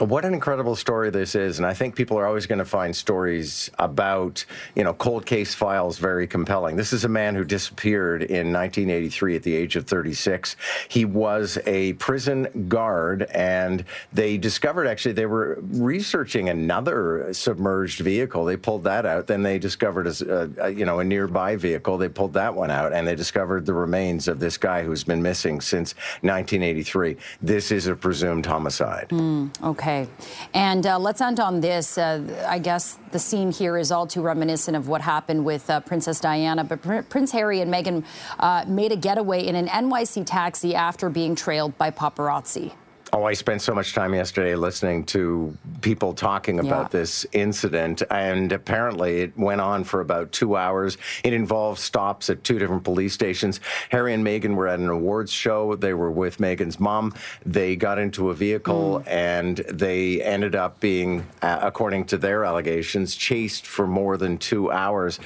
What 0.00 0.24
an 0.24 0.32
incredible 0.32 0.76
story 0.76 1.10
this 1.10 1.34
is, 1.34 1.58
and 1.58 1.66
I 1.66 1.74
think 1.74 1.94
people 1.94 2.18
are 2.18 2.26
always 2.26 2.46
going 2.46 2.58
to 2.58 2.64
find 2.64 2.96
stories 2.96 3.70
about, 3.78 4.42
you 4.74 4.82
know, 4.82 4.94
cold 4.94 5.26
case 5.26 5.54
files 5.54 5.98
very 5.98 6.26
compelling. 6.26 6.76
This 6.76 6.94
is 6.94 7.04
a 7.04 7.08
man 7.08 7.34
who 7.34 7.44
disappeared 7.44 8.22
in 8.22 8.50
1983 8.50 9.36
at 9.36 9.42
the 9.42 9.54
age 9.54 9.76
of 9.76 9.86
36. 9.86 10.56
He 10.88 11.04
was 11.04 11.58
a 11.66 11.92
prison 11.94 12.66
guard, 12.66 13.24
and 13.24 13.84
they 14.10 14.38
discovered 14.38 14.86
actually 14.86 15.12
they 15.12 15.26
were 15.26 15.58
researching 15.60 16.48
another 16.48 17.34
submerged 17.34 18.00
vehicle. 18.00 18.46
They 18.46 18.56
pulled 18.56 18.84
that 18.84 19.04
out. 19.04 19.26
Then 19.26 19.42
they 19.42 19.58
discovered 19.58 20.06
a, 20.06 20.50
a 20.64 20.70
you 20.70 20.86
know 20.86 21.00
a 21.00 21.04
nearby 21.04 21.56
vehicle. 21.56 21.98
They 21.98 22.08
pulled 22.08 22.32
that 22.32 22.54
one 22.54 22.70
out, 22.70 22.94
and 22.94 23.06
they 23.06 23.14
discovered 23.14 23.66
the 23.66 23.74
remains 23.74 24.28
of 24.28 24.40
this 24.40 24.56
guy 24.56 24.82
who's 24.82 25.04
been 25.04 25.20
missing 25.20 25.60
since 25.60 25.92
1983. 26.22 27.18
This 27.42 27.70
is 27.70 27.86
a 27.86 27.94
presumed 27.94 28.46
homicide. 28.46 29.08
Hmm, 29.10 29.48
okay. 29.62 29.89
And 30.54 30.86
uh, 30.86 30.98
let's 30.98 31.20
end 31.20 31.40
on 31.40 31.60
this. 31.60 31.98
Uh, 31.98 32.46
I 32.48 32.58
guess 32.58 32.98
the 33.12 33.18
scene 33.18 33.52
here 33.52 33.76
is 33.76 33.90
all 33.90 34.06
too 34.06 34.22
reminiscent 34.22 34.76
of 34.76 34.88
what 34.88 35.00
happened 35.00 35.44
with 35.44 35.68
uh, 35.70 35.80
Princess 35.80 36.20
Diana. 36.20 36.64
But 36.64 36.82
Pr- 36.82 37.02
Prince 37.02 37.32
Harry 37.32 37.60
and 37.60 37.72
Meghan 37.72 38.04
uh, 38.38 38.64
made 38.66 38.92
a 38.92 38.96
getaway 38.96 39.46
in 39.46 39.54
an 39.56 39.68
NYC 39.68 40.24
taxi 40.26 40.74
after 40.74 41.10
being 41.10 41.34
trailed 41.34 41.76
by 41.78 41.90
paparazzi. 41.90 42.72
Oh, 43.12 43.24
I 43.24 43.32
spent 43.32 43.60
so 43.60 43.74
much 43.74 43.92
time 43.92 44.14
yesterday 44.14 44.54
listening 44.54 45.02
to 45.06 45.56
people 45.80 46.14
talking 46.14 46.60
about 46.60 46.82
Yeah. 46.94 47.00
this 47.00 47.26
incident, 47.32 48.02
and 48.08 48.52
apparently 48.52 49.22
it 49.22 49.36
went 49.36 49.60
on 49.60 49.82
for 49.82 50.00
about 50.00 50.30
two 50.30 50.56
hours. 50.56 50.96
It 51.24 51.32
involved 51.32 51.80
stops 51.80 52.30
at 52.30 52.44
two 52.44 52.60
different 52.60 52.84
police 52.84 53.12
stations. 53.12 53.58
Harry 53.88 54.14
and 54.14 54.24
Meghan 54.24 54.54
were 54.54 54.68
at 54.68 54.78
an 54.78 54.88
awards 54.88 55.32
show. 55.32 55.74
They 55.74 55.92
were 55.92 56.10
with 56.10 56.38
Meghan's 56.38 56.78
mom. 56.78 57.12
They 57.44 57.74
got 57.74 57.98
into 57.98 58.30
a 58.30 58.34
vehicle 58.34 59.02
and 59.08 59.56
they 59.56 60.22
ended 60.22 60.54
up 60.54 60.78
being, 60.78 61.26
uh, 61.42 61.58
according 61.62 62.04
to 62.06 62.16
their 62.16 62.44
allegations, 62.44 63.16
chased 63.16 63.66
for 63.66 63.88
more 63.88 64.16
than 64.18 64.38
two 64.38 64.70
hours. 64.70 65.18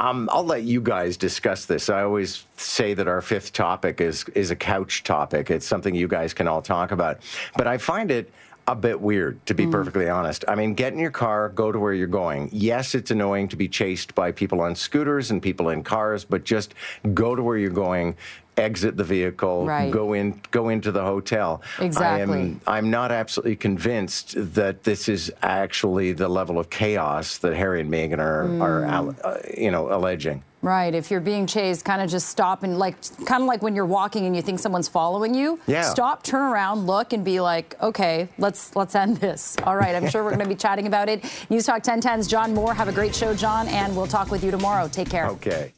Um, 0.00 0.30
I'll 0.32 0.44
let 0.44 0.62
you 0.62 0.80
guys 0.80 1.18
discuss 1.18 1.66
this. 1.66 1.90
I 1.90 2.02
always 2.02 2.46
say 2.56 2.94
that 2.94 3.06
our 3.06 3.20
fifth 3.20 3.52
topic 3.52 4.00
is 4.00 4.24
is 4.34 4.50
a 4.50 4.56
couch 4.56 5.04
topic. 5.04 5.50
It's 5.50 5.66
something 5.66 5.94
you 5.94 6.08
guys 6.08 6.32
can 6.32 6.48
all 6.48 6.62
talk 6.62 6.90
about. 6.90 7.20
But 7.54 7.66
I 7.66 7.76
find 7.76 8.10
it 8.10 8.32
a 8.66 8.74
bit 8.74 9.00
weird, 9.00 9.44
to 9.46 9.54
be 9.54 9.66
perfectly 9.66 10.08
honest. 10.08 10.44
I 10.46 10.54
mean, 10.54 10.74
get 10.74 10.92
in 10.92 10.98
your 11.00 11.10
car, 11.10 11.48
go 11.48 11.72
to 11.72 11.78
where 11.78 11.92
you're 11.92 12.06
going. 12.06 12.50
Yes, 12.52 12.94
it's 12.94 13.10
annoying 13.10 13.48
to 13.48 13.56
be 13.56 13.68
chased 13.68 14.14
by 14.14 14.30
people 14.30 14.60
on 14.60 14.76
scooters 14.76 15.32
and 15.32 15.42
people 15.42 15.70
in 15.70 15.82
cars, 15.82 16.24
but 16.24 16.44
just 16.44 16.74
go 17.12 17.34
to 17.34 17.42
where 17.42 17.56
you're 17.56 17.70
going. 17.70 18.16
Exit 18.56 18.96
the 18.96 19.04
vehicle. 19.04 19.66
Right. 19.66 19.90
Go 19.90 20.12
in. 20.12 20.40
Go 20.50 20.68
into 20.68 20.92
the 20.92 21.02
hotel. 21.02 21.62
Exactly. 21.78 22.38
I 22.38 22.40
am, 22.40 22.60
I'm 22.66 22.90
not 22.90 23.10
absolutely 23.12 23.56
convinced 23.56 24.34
that 24.54 24.84
this 24.84 25.08
is 25.08 25.32
actually 25.42 26.12
the 26.12 26.28
level 26.28 26.58
of 26.58 26.68
chaos 26.70 27.38
that 27.38 27.54
Harry 27.54 27.80
and 27.80 27.90
Meghan 27.90 28.18
are, 28.18 28.62
are 28.62 28.86
uh, 29.24 29.40
you 29.56 29.70
know, 29.70 29.92
alleging. 29.94 30.42
Right. 30.62 30.94
If 30.94 31.10
you're 31.10 31.20
being 31.20 31.46
chased, 31.46 31.86
kind 31.86 32.02
of 32.02 32.10
just 32.10 32.28
stop 32.28 32.62
and 32.62 32.78
like, 32.78 32.96
kind 33.24 33.42
of 33.42 33.48
like 33.48 33.62
when 33.62 33.74
you're 33.74 33.86
walking 33.86 34.26
and 34.26 34.36
you 34.36 34.42
think 34.42 34.58
someone's 34.58 34.88
following 34.88 35.34
you. 35.34 35.58
Yeah. 35.66 35.82
Stop, 35.82 36.22
turn 36.22 36.42
around, 36.42 36.86
look, 36.86 37.14
and 37.14 37.24
be 37.24 37.40
like, 37.40 37.80
okay, 37.82 38.28
let's 38.36 38.76
let's 38.76 38.94
end 38.94 39.16
this. 39.16 39.56
All 39.64 39.76
right. 39.76 39.94
I'm 39.94 40.08
sure 40.08 40.22
we're 40.22 40.30
going 40.30 40.42
to 40.42 40.48
be 40.48 40.54
chatting 40.54 40.86
about 40.86 41.08
it. 41.08 41.24
News 41.48 41.64
Talk 41.64 41.82
1010's 41.82 42.26
John 42.26 42.52
Moore. 42.52 42.74
Have 42.74 42.88
a 42.88 42.92
great 42.92 43.14
show, 43.14 43.34
John, 43.34 43.68
and 43.68 43.96
we'll 43.96 44.06
talk 44.06 44.30
with 44.30 44.44
you 44.44 44.50
tomorrow. 44.50 44.86
Take 44.86 45.08
care. 45.08 45.28
Okay. 45.28 45.72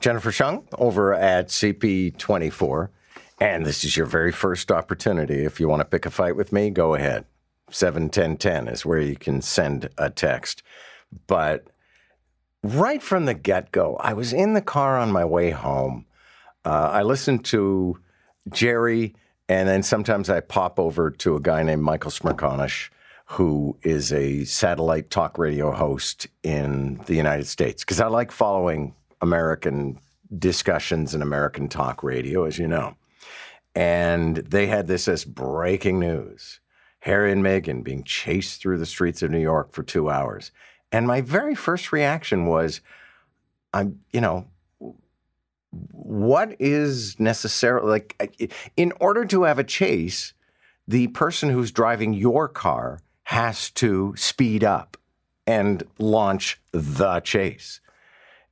Jennifer 0.00 0.32
Shung 0.32 0.66
over 0.78 1.14
at 1.14 1.48
CP24. 1.48 2.88
And 3.40 3.64
this 3.64 3.84
is 3.84 3.96
your 3.96 4.06
very 4.06 4.32
first 4.32 4.70
opportunity. 4.70 5.44
If 5.44 5.60
you 5.60 5.68
want 5.68 5.80
to 5.80 5.86
pick 5.86 6.04
a 6.04 6.10
fight 6.10 6.36
with 6.36 6.52
me, 6.52 6.70
go 6.70 6.94
ahead. 6.94 7.24
71010 7.70 8.68
is 8.68 8.84
where 8.84 9.00
you 9.00 9.16
can 9.16 9.40
send 9.40 9.88
a 9.96 10.10
text. 10.10 10.62
But 11.26 11.68
right 12.62 13.02
from 13.02 13.24
the 13.24 13.34
get 13.34 13.72
go, 13.72 13.96
I 13.96 14.12
was 14.12 14.32
in 14.32 14.54
the 14.54 14.60
car 14.60 14.98
on 14.98 15.10
my 15.10 15.24
way 15.24 15.50
home. 15.50 16.06
Uh, 16.64 16.90
I 16.92 17.02
listened 17.02 17.44
to 17.46 17.98
Jerry, 18.50 19.14
and 19.48 19.68
then 19.68 19.82
sometimes 19.82 20.28
I 20.28 20.40
pop 20.40 20.78
over 20.78 21.10
to 21.10 21.36
a 21.36 21.40
guy 21.40 21.62
named 21.62 21.82
Michael 21.82 22.10
Smerconish, 22.10 22.90
who 23.26 23.76
is 23.82 24.12
a 24.12 24.44
satellite 24.44 25.10
talk 25.10 25.38
radio 25.38 25.72
host 25.72 26.26
in 26.42 27.00
the 27.06 27.14
United 27.14 27.46
States, 27.46 27.82
because 27.82 28.00
I 28.00 28.08
like 28.08 28.32
following 28.32 28.94
American 29.20 29.98
discussions 30.38 31.14
and 31.14 31.22
American 31.22 31.68
talk 31.68 32.02
radio, 32.02 32.44
as 32.44 32.58
you 32.58 32.66
know. 32.66 32.96
And 33.74 34.36
they 34.36 34.66
had 34.66 34.86
this 34.86 35.08
as 35.08 35.24
breaking 35.24 36.00
news 36.00 36.60
Harry 37.00 37.32
and 37.32 37.42
Meghan 37.42 37.82
being 37.82 38.04
chased 38.04 38.60
through 38.60 38.78
the 38.78 38.86
streets 38.86 39.22
of 39.22 39.30
New 39.30 39.40
York 39.40 39.72
for 39.72 39.82
two 39.82 40.10
hours. 40.10 40.52
And 40.92 41.06
my 41.06 41.22
very 41.22 41.54
first 41.54 41.92
reaction 41.92 42.46
was, 42.46 42.80
I'm, 43.72 44.00
you 44.12 44.20
know, 44.20 44.46
what 45.92 46.56
is 46.58 47.18
necessarily 47.18 47.88
like 47.88 48.52
in 48.76 48.92
order 49.00 49.24
to 49.24 49.44
have 49.44 49.58
a 49.58 49.64
chase, 49.64 50.34
the 50.86 51.06
person 51.08 51.48
who's 51.48 51.70
driving 51.70 52.12
your 52.12 52.48
car 52.48 53.00
has 53.24 53.70
to 53.70 54.12
speed 54.16 54.64
up 54.64 54.96
and 55.46 55.84
launch 55.98 56.60
the 56.72 57.20
chase. 57.20 57.80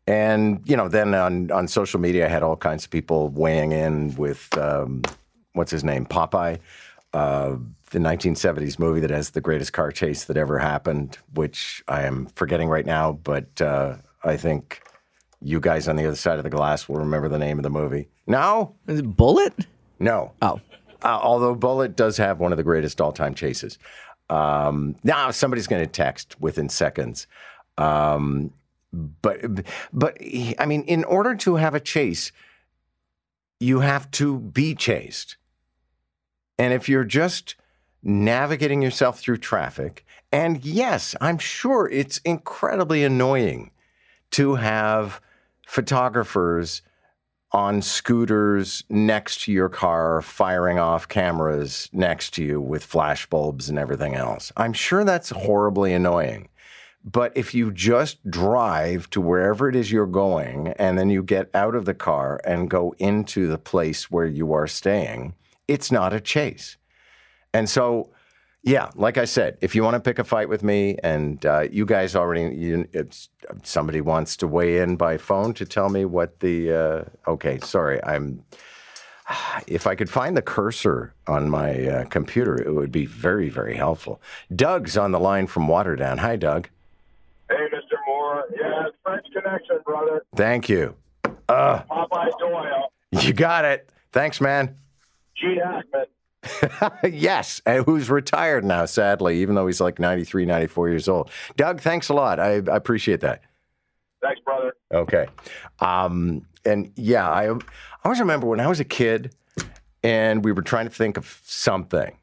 And 0.08 0.62
you 0.64 0.74
know, 0.74 0.88
then 0.88 1.14
on 1.14 1.50
on 1.50 1.68
social 1.68 2.00
media, 2.00 2.24
I 2.24 2.28
had 2.30 2.42
all 2.42 2.56
kinds 2.56 2.84
of 2.84 2.90
people 2.90 3.28
weighing 3.28 3.72
in 3.72 4.14
with 4.16 4.56
um, 4.56 5.02
what's 5.52 5.70
his 5.70 5.84
name, 5.84 6.06
Popeye, 6.06 6.58
uh, 7.12 7.56
the 7.90 7.98
1970s 7.98 8.78
movie 8.78 9.00
that 9.00 9.10
has 9.10 9.30
the 9.30 9.42
greatest 9.42 9.74
car 9.74 9.92
chase 9.92 10.24
that 10.24 10.38
ever 10.38 10.58
happened, 10.58 11.18
which 11.34 11.82
I 11.88 12.04
am 12.04 12.24
forgetting 12.36 12.70
right 12.70 12.86
now, 12.86 13.12
but 13.22 13.60
uh, 13.60 13.96
I 14.24 14.38
think 14.38 14.80
you 15.42 15.60
guys 15.60 15.88
on 15.88 15.96
the 15.96 16.06
other 16.06 16.16
side 16.16 16.38
of 16.38 16.44
the 16.44 16.50
glass 16.50 16.88
will 16.88 16.96
remember 16.96 17.28
the 17.28 17.38
name 17.38 17.58
of 17.58 17.62
the 17.62 17.70
movie. 17.70 18.08
No, 18.26 18.74
Is 18.86 19.00
it 19.00 19.16
Bullitt? 19.16 19.66
no. 19.98 20.32
Oh. 20.40 20.58
Uh, 21.02 21.18
although 21.22 21.54
Bullitt 21.54 21.96
does 21.96 22.16
have 22.16 22.40
one 22.40 22.50
of 22.50 22.56
the 22.56 22.64
greatest 22.64 22.98
all-time 23.00 23.34
chases. 23.34 23.78
Um, 24.30 24.96
now 25.04 25.30
somebody's 25.30 25.66
going 25.66 25.84
to 25.84 25.90
text 25.90 26.40
within 26.40 26.68
seconds. 26.70 27.26
Um, 27.76 28.52
but 28.92 29.40
but 29.92 30.16
I 30.58 30.66
mean, 30.66 30.82
in 30.82 31.04
order 31.04 31.34
to 31.36 31.56
have 31.56 31.74
a 31.74 31.80
chase, 31.80 32.32
you 33.60 33.80
have 33.80 34.10
to 34.12 34.38
be 34.38 34.74
chased. 34.74 35.36
And 36.58 36.72
if 36.72 36.88
you're 36.88 37.04
just 37.04 37.54
navigating 38.02 38.82
yourself 38.82 39.20
through 39.20 39.38
traffic, 39.38 40.04
and 40.32 40.64
yes, 40.64 41.14
I'm 41.20 41.38
sure 41.38 41.88
it's 41.88 42.18
incredibly 42.18 43.04
annoying 43.04 43.70
to 44.32 44.56
have 44.56 45.20
photographers 45.66 46.82
on 47.52 47.80
scooters 47.80 48.84
next 48.90 49.42
to 49.42 49.52
your 49.52 49.68
car, 49.70 50.20
firing 50.20 50.78
off 50.78 51.08
cameras 51.08 51.88
next 51.92 52.34
to 52.34 52.44
you 52.44 52.60
with 52.60 52.84
flash 52.84 53.26
bulbs 53.26 53.70
and 53.70 53.78
everything 53.78 54.14
else. 54.14 54.52
I'm 54.56 54.74
sure 54.74 55.04
that's 55.04 55.30
horribly 55.30 55.94
annoying. 55.94 56.48
But 57.04 57.36
if 57.36 57.54
you 57.54 57.70
just 57.72 58.28
drive 58.28 59.08
to 59.10 59.20
wherever 59.20 59.68
it 59.68 59.76
is 59.76 59.90
you're 59.90 60.06
going 60.06 60.68
and 60.78 60.98
then 60.98 61.10
you 61.10 61.22
get 61.22 61.48
out 61.54 61.74
of 61.74 61.84
the 61.84 61.94
car 61.94 62.40
and 62.44 62.68
go 62.68 62.94
into 62.98 63.46
the 63.46 63.58
place 63.58 64.10
where 64.10 64.26
you 64.26 64.52
are 64.52 64.66
staying, 64.66 65.34
it's 65.68 65.92
not 65.92 66.12
a 66.12 66.20
chase. 66.20 66.76
And 67.54 67.68
so, 67.68 68.10
yeah, 68.62 68.90
like 68.94 69.16
I 69.16 69.24
said, 69.24 69.56
if 69.60 69.74
you 69.74 69.82
want 69.82 69.94
to 69.94 70.00
pick 70.00 70.18
a 70.18 70.24
fight 70.24 70.48
with 70.48 70.62
me, 70.62 70.96
and 71.02 71.44
uh, 71.46 71.66
you 71.70 71.86
guys 71.86 72.16
already, 72.16 72.54
you, 72.54 72.88
somebody 73.62 74.00
wants 74.00 74.36
to 74.38 74.46
weigh 74.46 74.78
in 74.78 74.96
by 74.96 75.16
phone 75.16 75.54
to 75.54 75.64
tell 75.64 75.88
me 75.88 76.04
what 76.04 76.40
the. 76.40 76.72
Uh, 76.72 77.30
okay, 77.30 77.58
sorry, 77.60 78.02
I'm. 78.04 78.44
If 79.66 79.86
I 79.86 79.94
could 79.94 80.08
find 80.08 80.36
the 80.36 80.42
cursor 80.42 81.14
on 81.26 81.50
my 81.50 81.86
uh, 81.86 82.04
computer, 82.06 82.60
it 82.60 82.72
would 82.74 82.90
be 82.90 83.04
very, 83.04 83.50
very 83.50 83.76
helpful. 83.76 84.22
Doug's 84.54 84.96
on 84.96 85.12
the 85.12 85.20
line 85.20 85.46
from 85.46 85.68
Waterdown. 85.68 86.18
Hi, 86.18 86.36
Doug. 86.36 86.70
Hey, 88.78 88.84
Mr. 88.84 88.84
Moore. 88.84 88.84
Yeah, 88.84 88.86
it's 88.86 88.96
French 89.04 89.26
connection, 89.32 89.78
brother. 89.84 90.24
Thank 90.36 90.68
you. 90.68 90.94
Uh, 91.48 91.82
Popeye 91.82 92.30
Doyle. 92.38 92.92
You 93.12 93.32
got 93.32 93.64
it. 93.64 93.90
Thanks, 94.12 94.40
man. 94.40 94.76
Gene 95.36 95.60
Hackman. 95.64 96.06
yes, 97.12 97.60
and 97.66 97.84
who's 97.84 98.08
retired 98.10 98.64
now, 98.64 98.84
sadly, 98.84 99.40
even 99.40 99.54
though 99.54 99.66
he's 99.66 99.80
like 99.80 99.98
93, 99.98 100.46
94 100.46 100.88
years 100.88 101.08
old. 101.08 101.30
Doug, 101.56 101.80
thanks 101.80 102.08
a 102.08 102.14
lot. 102.14 102.38
I, 102.38 102.54
I 102.54 102.76
appreciate 102.76 103.20
that. 103.20 103.42
Thanks, 104.22 104.40
brother. 104.42 104.74
Okay. 104.92 105.26
Um, 105.80 106.46
and 106.64 106.92
yeah, 106.96 107.28
I, 107.28 107.50
I 107.52 107.58
always 108.04 108.20
remember 108.20 108.46
when 108.46 108.60
I 108.60 108.66
was 108.66 108.80
a 108.80 108.84
kid 108.84 109.34
and 110.02 110.44
we 110.44 110.52
were 110.52 110.62
trying 110.62 110.86
to 110.86 110.94
think 110.94 111.16
of 111.16 111.40
something. 111.44 112.16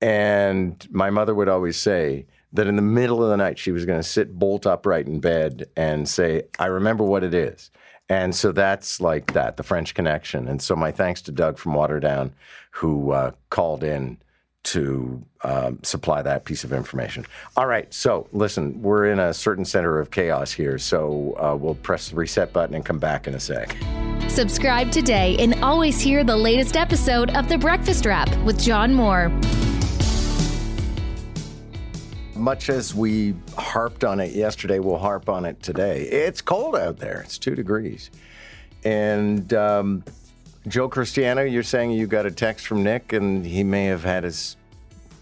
And 0.00 0.86
my 0.90 1.10
mother 1.10 1.34
would 1.34 1.48
always 1.48 1.76
say 1.76 2.26
that 2.52 2.66
in 2.66 2.76
the 2.76 2.82
middle 2.82 3.22
of 3.22 3.30
the 3.30 3.36
night, 3.36 3.58
she 3.58 3.72
was 3.72 3.84
going 3.84 3.98
to 3.98 4.08
sit 4.08 4.38
bolt 4.38 4.66
upright 4.66 5.06
in 5.06 5.20
bed 5.20 5.68
and 5.76 6.08
say, 6.08 6.44
I 6.58 6.66
remember 6.66 7.04
what 7.04 7.24
it 7.24 7.34
is. 7.34 7.70
And 8.08 8.34
so 8.34 8.52
that's 8.52 9.00
like 9.00 9.34
that, 9.34 9.56
the 9.58 9.62
French 9.62 9.94
connection. 9.94 10.48
And 10.48 10.62
so 10.62 10.74
my 10.74 10.90
thanks 10.90 11.20
to 11.22 11.32
Doug 11.32 11.58
from 11.58 11.74
Waterdown, 11.74 12.30
who 12.70 13.10
uh, 13.10 13.32
called 13.50 13.84
in 13.84 14.18
to 14.64 15.22
um, 15.42 15.78
supply 15.82 16.20
that 16.22 16.44
piece 16.44 16.64
of 16.64 16.72
information. 16.72 17.24
All 17.56 17.66
right, 17.66 17.92
so 17.92 18.28
listen, 18.32 18.82
we're 18.82 19.06
in 19.06 19.18
a 19.18 19.32
certain 19.32 19.64
center 19.64 19.98
of 19.98 20.10
chaos 20.10 20.52
here, 20.52 20.78
so 20.78 21.34
uh, 21.38 21.56
we'll 21.56 21.76
press 21.76 22.10
the 22.10 22.16
reset 22.16 22.52
button 22.52 22.74
and 22.74 22.84
come 22.84 22.98
back 22.98 23.26
in 23.26 23.34
a 23.34 23.40
sec. 23.40 23.76
Subscribe 24.28 24.90
today 24.90 25.36
and 25.38 25.54
always 25.62 26.00
hear 26.00 26.22
the 26.22 26.36
latest 26.36 26.76
episode 26.76 27.30
of 27.30 27.48
The 27.48 27.56
Breakfast 27.56 28.04
Wrap 28.04 28.34
with 28.38 28.60
John 28.60 28.92
Moore. 28.94 29.30
Much 32.38 32.70
as 32.70 32.94
we 32.94 33.34
harped 33.56 34.04
on 34.04 34.20
it 34.20 34.32
yesterday, 34.32 34.78
we'll 34.78 34.98
harp 34.98 35.28
on 35.28 35.44
it 35.44 35.62
today. 35.62 36.02
It's 36.02 36.40
cold 36.40 36.76
out 36.76 36.98
there. 36.98 37.20
It's 37.20 37.36
two 37.38 37.54
degrees. 37.54 38.10
And 38.84 39.52
um, 39.52 40.04
Joe 40.66 40.88
Cristiano, 40.88 41.42
you're 41.42 41.62
saying 41.62 41.90
you 41.90 42.06
got 42.06 42.26
a 42.26 42.30
text 42.30 42.66
from 42.66 42.82
Nick 42.84 43.12
and 43.12 43.44
he 43.44 43.64
may 43.64 43.86
have 43.86 44.04
had 44.04 44.24
his 44.24 44.56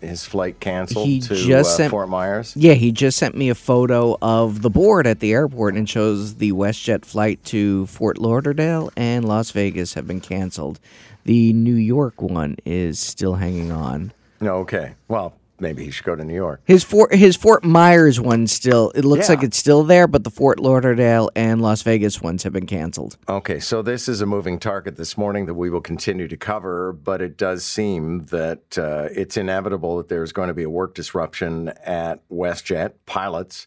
his 0.02 0.26
flight 0.26 0.60
canceled 0.60 1.06
He 1.08 1.20
to 1.20 1.34
just 1.34 1.70
uh, 1.70 1.76
sent- 1.76 1.90
Fort 1.90 2.10
Myers. 2.10 2.54
Yeah, 2.54 2.74
he 2.74 2.92
just 2.92 3.16
sent 3.16 3.34
me 3.34 3.48
a 3.48 3.54
photo 3.54 4.18
of 4.20 4.60
the 4.60 4.68
board 4.68 5.06
at 5.06 5.20
the 5.20 5.32
airport 5.32 5.74
and 5.74 5.88
shows 5.88 6.34
the 6.34 6.52
WestJet 6.52 7.04
flight 7.06 7.42
to 7.46 7.86
Fort 7.86 8.18
Lauderdale 8.18 8.90
and 8.94 9.26
Las 9.26 9.50
Vegas 9.52 9.94
have 9.94 10.06
been 10.06 10.20
canceled. 10.20 10.78
The 11.24 11.54
New 11.54 11.74
York 11.74 12.20
one 12.20 12.56
is 12.66 13.00
still 13.00 13.34
hanging 13.34 13.72
on. 13.72 14.12
No, 14.38 14.56
okay. 14.58 14.94
Well, 15.08 15.34
maybe 15.60 15.84
he 15.84 15.90
should 15.90 16.04
go 16.04 16.14
to 16.16 16.24
New 16.24 16.34
York. 16.34 16.60
His 16.64 16.84
Fort 16.84 17.14
his 17.14 17.36
Fort 17.36 17.64
Myers 17.64 18.20
one 18.20 18.46
still 18.46 18.90
it 18.94 19.04
looks 19.04 19.28
Yeah. 19.28 19.36
like 19.36 19.44
it's 19.44 19.56
still 19.56 19.82
there, 19.84 20.06
but 20.06 20.24
the 20.24 20.30
Fort 20.30 20.58
Lauderdale 20.60 21.30
and 21.36 21.60
Las 21.62 21.82
Vegas 21.82 22.20
ones 22.22 22.42
have 22.42 22.52
been 22.52 22.66
canceled. 22.66 23.16
Okay, 23.28 23.58
so 23.60 23.82
this 23.82 24.08
is 24.08 24.20
a 24.20 24.26
moving 24.26 24.58
target 24.58 24.96
this 24.96 25.16
morning 25.18 25.46
that 25.46 25.54
we 25.54 25.70
will 25.70 25.80
continue 25.80 26.28
to 26.28 26.36
cover, 26.36 26.92
but 26.92 27.20
it 27.22 27.36
does 27.36 27.64
seem 27.64 28.24
that 28.26 28.78
uh, 28.78 29.08
it's 29.12 29.36
inevitable 29.36 29.96
that 29.98 30.08
there's 30.08 30.32
going 30.32 30.48
to 30.48 30.54
be 30.54 30.62
a 30.64 30.70
work 30.70 30.94
disruption 30.94 31.68
at 31.84 32.26
WestJet. 32.28 32.92
Pilots 33.06 33.66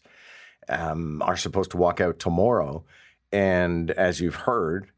um, 0.68 1.20
are 1.22 1.36
supposed 1.36 1.70
to 1.72 1.76
walk 1.76 2.00
out 2.00 2.18
tomorrow. 2.18 2.84
And 3.32 3.90
as 3.92 4.20
you've 4.20 4.34
heard 4.34 4.88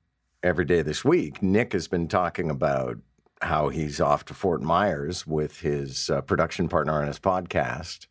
every 0.42 0.64
day 0.64 0.82
this 0.82 1.04
week, 1.04 1.42
Nick 1.42 1.72
has 1.72 1.88
been 1.88 2.08
talking 2.08 2.50
about 2.50 2.98
how 3.42 3.68
he's 3.68 4.00
off 4.00 4.24
to 4.26 4.34
Fort 4.34 4.62
Myers 4.62 5.26
with 5.26 5.60
his 5.60 6.08
uh, 6.08 6.20
production 6.22 6.68
partner 6.68 7.00
on 7.00 7.06
his 7.06 7.18
podcast 7.18 8.06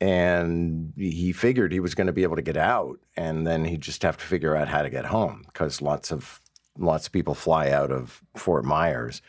and 0.00 0.92
he 0.96 1.32
figured 1.32 1.72
he 1.72 1.80
was 1.80 1.94
going 1.94 2.06
to 2.06 2.12
be 2.12 2.22
able 2.22 2.36
to 2.36 2.42
get 2.42 2.56
out 2.56 2.98
and 3.16 3.46
then 3.46 3.64
he'd 3.64 3.80
just 3.80 4.02
have 4.02 4.16
to 4.16 4.24
figure 4.24 4.54
out 4.54 4.68
how 4.68 4.82
to 4.82 4.90
get 4.90 5.06
home 5.06 5.42
because 5.46 5.82
lots 5.82 6.12
of 6.12 6.40
lots 6.78 7.06
of 7.06 7.12
people 7.12 7.34
fly 7.34 7.70
out 7.70 7.90
of 7.90 8.22
Fort 8.36 8.64
Myers. 8.64 9.20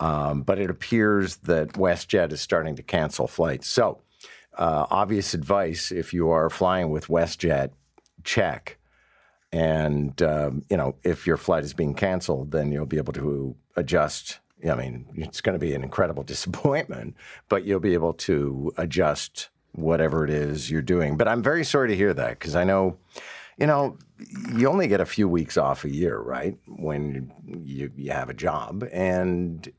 Um, 0.00 0.42
but 0.42 0.58
it 0.58 0.70
appears 0.70 1.36
that 1.38 1.74
WestJet 1.74 2.32
is 2.32 2.40
starting 2.40 2.74
to 2.76 2.82
cancel 2.82 3.28
flights. 3.28 3.68
So, 3.68 4.00
uh, 4.58 4.86
obvious 4.90 5.34
advice 5.34 5.92
if 5.92 6.12
you 6.12 6.30
are 6.30 6.50
flying 6.50 6.90
with 6.90 7.06
WestJet, 7.06 7.70
check. 8.24 8.78
And, 9.52 10.20
um, 10.22 10.62
you 10.70 10.76
know, 10.76 10.94
if 11.02 11.26
your 11.26 11.36
flight 11.36 11.64
is 11.64 11.74
being 11.74 11.94
canceled, 11.94 12.52
then 12.52 12.70
you'll 12.70 12.86
be 12.86 12.98
able 12.98 13.12
to 13.14 13.56
adjust. 13.76 14.38
I 14.68 14.74
mean, 14.74 15.06
it's 15.16 15.40
going 15.40 15.54
to 15.54 15.58
be 15.58 15.74
an 15.74 15.82
incredible 15.82 16.22
disappointment, 16.34 17.16
but 17.48 17.64
you'll 17.64 17.80
be 17.80 17.94
able 17.94 18.14
to 18.14 18.72
adjust 18.76 19.48
whatever 19.72 20.24
it 20.24 20.30
is 20.30 20.70
you're 20.70 20.82
doing. 20.82 21.16
But 21.16 21.28
I'm 21.28 21.42
very 21.42 21.64
sorry 21.64 21.88
to 21.88 21.96
hear 21.96 22.14
that 22.14 22.38
because 22.38 22.56
I 22.56 22.64
know, 22.64 22.98
you 23.56 23.66
know, 23.66 23.98
you 24.54 24.68
only 24.68 24.88
get 24.88 25.00
a 25.00 25.06
few 25.06 25.28
weeks 25.28 25.56
off 25.56 25.84
a 25.84 25.90
year, 25.90 26.18
right? 26.18 26.56
When 26.66 27.32
you, 27.64 27.90
you 27.96 28.12
have 28.12 28.28
a 28.28 28.34
job. 28.34 28.84
And 28.92 29.70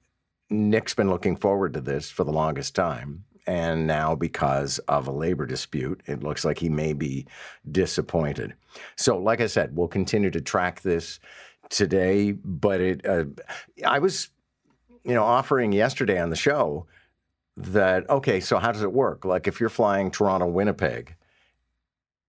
Nick's 0.50 0.94
been 0.94 1.10
looking 1.10 1.36
forward 1.36 1.74
to 1.74 1.82
this 1.82 2.10
for 2.10 2.24
the 2.24 2.32
longest 2.32 2.76
time. 2.76 3.26
And 3.48 3.88
now, 3.88 4.14
because 4.16 4.78
of 4.88 5.08
a 5.08 5.12
labor 5.12 5.46
dispute, 5.46 6.02
it 6.06 6.24
looks 6.24 6.46
like 6.46 6.60
he 6.60 6.70
may 6.70 6.94
be 6.94 7.26
disappointed. 7.72 8.54
So, 8.96 9.18
like 9.18 9.42
I 9.42 9.48
said, 9.48 9.76
we'll 9.76 9.88
continue 9.88 10.30
to 10.30 10.42
track 10.42 10.82
this 10.82 11.20
today. 11.70 12.34
But 12.34 12.82
it, 12.82 13.06
uh, 13.06 13.26
I 13.86 14.00
was, 14.00 14.30
you 15.04 15.16
know, 15.16 15.24
offering 15.24 15.72
yesterday 15.72 16.20
on 16.20 16.30
the 16.30 16.36
show 16.36 16.86
that 17.58 18.10
okay, 18.10 18.40
so 18.40 18.58
how 18.60 18.72
does 18.72 18.84
it 18.84 18.94
work? 18.94 19.26
Like 19.26 19.48
if 19.48 19.60
you're 19.60 19.70
flying 19.70 20.12
Toronto 20.12 20.48
Winnipeg 20.48 21.16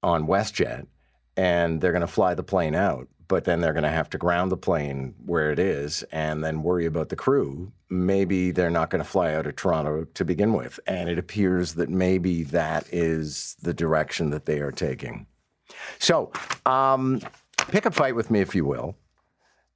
on 0.02 0.26
WestJet 0.26 0.86
and 1.36 1.80
they're 1.80 1.92
going 1.92 2.00
to 2.00 2.06
fly 2.06 2.34
the 2.34 2.42
plane 2.42 2.74
out, 2.74 3.08
but 3.32 3.44
then 3.44 3.62
they're 3.62 3.72
going 3.72 3.82
to 3.82 3.88
have 3.88 4.10
to 4.10 4.18
ground 4.18 4.52
the 4.52 4.58
plane 4.58 5.14
where 5.24 5.50
it 5.50 5.58
is 5.58 6.02
and 6.12 6.44
then 6.44 6.62
worry 6.62 6.84
about 6.84 7.08
the 7.08 7.16
crew. 7.16 7.72
Maybe 7.88 8.50
they're 8.50 8.68
not 8.68 8.90
going 8.90 9.02
to 9.02 9.08
fly 9.08 9.32
out 9.32 9.46
of 9.46 9.56
Toronto 9.56 10.04
to 10.04 10.22
begin 10.22 10.52
with. 10.52 10.78
And 10.86 11.08
it 11.08 11.18
appears 11.18 11.72
that 11.76 11.88
maybe 11.88 12.42
that 12.42 12.86
is 12.92 13.56
the 13.62 13.72
direction 13.72 14.28
that 14.32 14.44
they 14.44 14.58
are 14.58 14.70
taking. 14.70 15.26
So, 15.98 16.30
um, 16.66 17.22
pick 17.68 17.86
a 17.86 17.90
fight 17.90 18.14
with 18.14 18.30
me 18.30 18.40
if 18.40 18.54
you 18.54 18.66
will. 18.66 18.96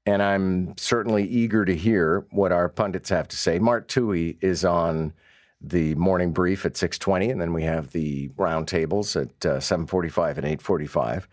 And 0.04 0.22
I'm 0.22 0.76
certainly 0.76 1.26
eager 1.26 1.64
to 1.64 1.74
hear 1.74 2.26
what 2.32 2.52
our 2.52 2.68
pundits 2.68 3.08
have 3.08 3.26
to 3.28 3.38
say. 3.38 3.58
Mark 3.58 3.88
Tui 3.88 4.36
is 4.42 4.66
on 4.66 5.14
the 5.62 5.94
morning 5.94 6.34
brief 6.34 6.66
at 6.66 6.74
6:20, 6.74 7.30
and 7.30 7.40
then 7.40 7.54
we 7.54 7.62
have 7.62 7.92
the 7.92 8.28
roundtables 8.36 9.18
at 9.18 9.46
uh, 9.46 9.60
7:45 9.60 10.36
and 10.36 10.46
8:45. 10.46 11.26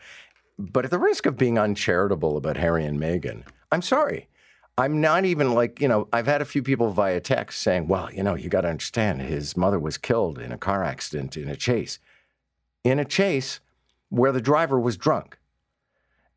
But 0.60 0.86
at 0.86 0.92
the 0.92 1.00
risk 1.00 1.26
of 1.26 1.38
being 1.38 1.58
uncharitable 1.58 2.38
about 2.38 2.58
Harry 2.58 2.86
and 2.86 3.00
Meghan, 3.00 3.44
I'm 3.72 3.82
sorry. 3.82 4.28
I'm 4.78 5.02
not 5.02 5.26
even 5.26 5.54
like, 5.54 5.80
you 5.82 5.88
know, 5.88 6.08
I've 6.12 6.26
had 6.26 6.42
a 6.42 6.46
few 6.46 6.64
people 6.64 6.92
via 6.92 7.20
text 7.20 7.62
saying, 7.62 7.88
well, 7.88 8.12
you 8.12 8.24
know, 8.24 8.36
you 8.36 8.50
got 8.50 8.62
to 8.62 8.70
understand 8.70 9.22
his 9.22 9.56
mother 9.56 9.80
was 9.80 9.98
killed 9.98 10.40
in 10.40 10.52
a 10.52 10.58
car 10.58 10.84
accident 10.84 11.38
in 11.38 11.48
a 11.48 11.56
chase. 11.56 12.00
In 12.84 12.98
a 12.98 13.06
chase 13.06 13.60
where 14.10 14.32
the 14.32 14.42
driver 14.42 14.80
was 14.80 14.98
drunk. 14.98 15.38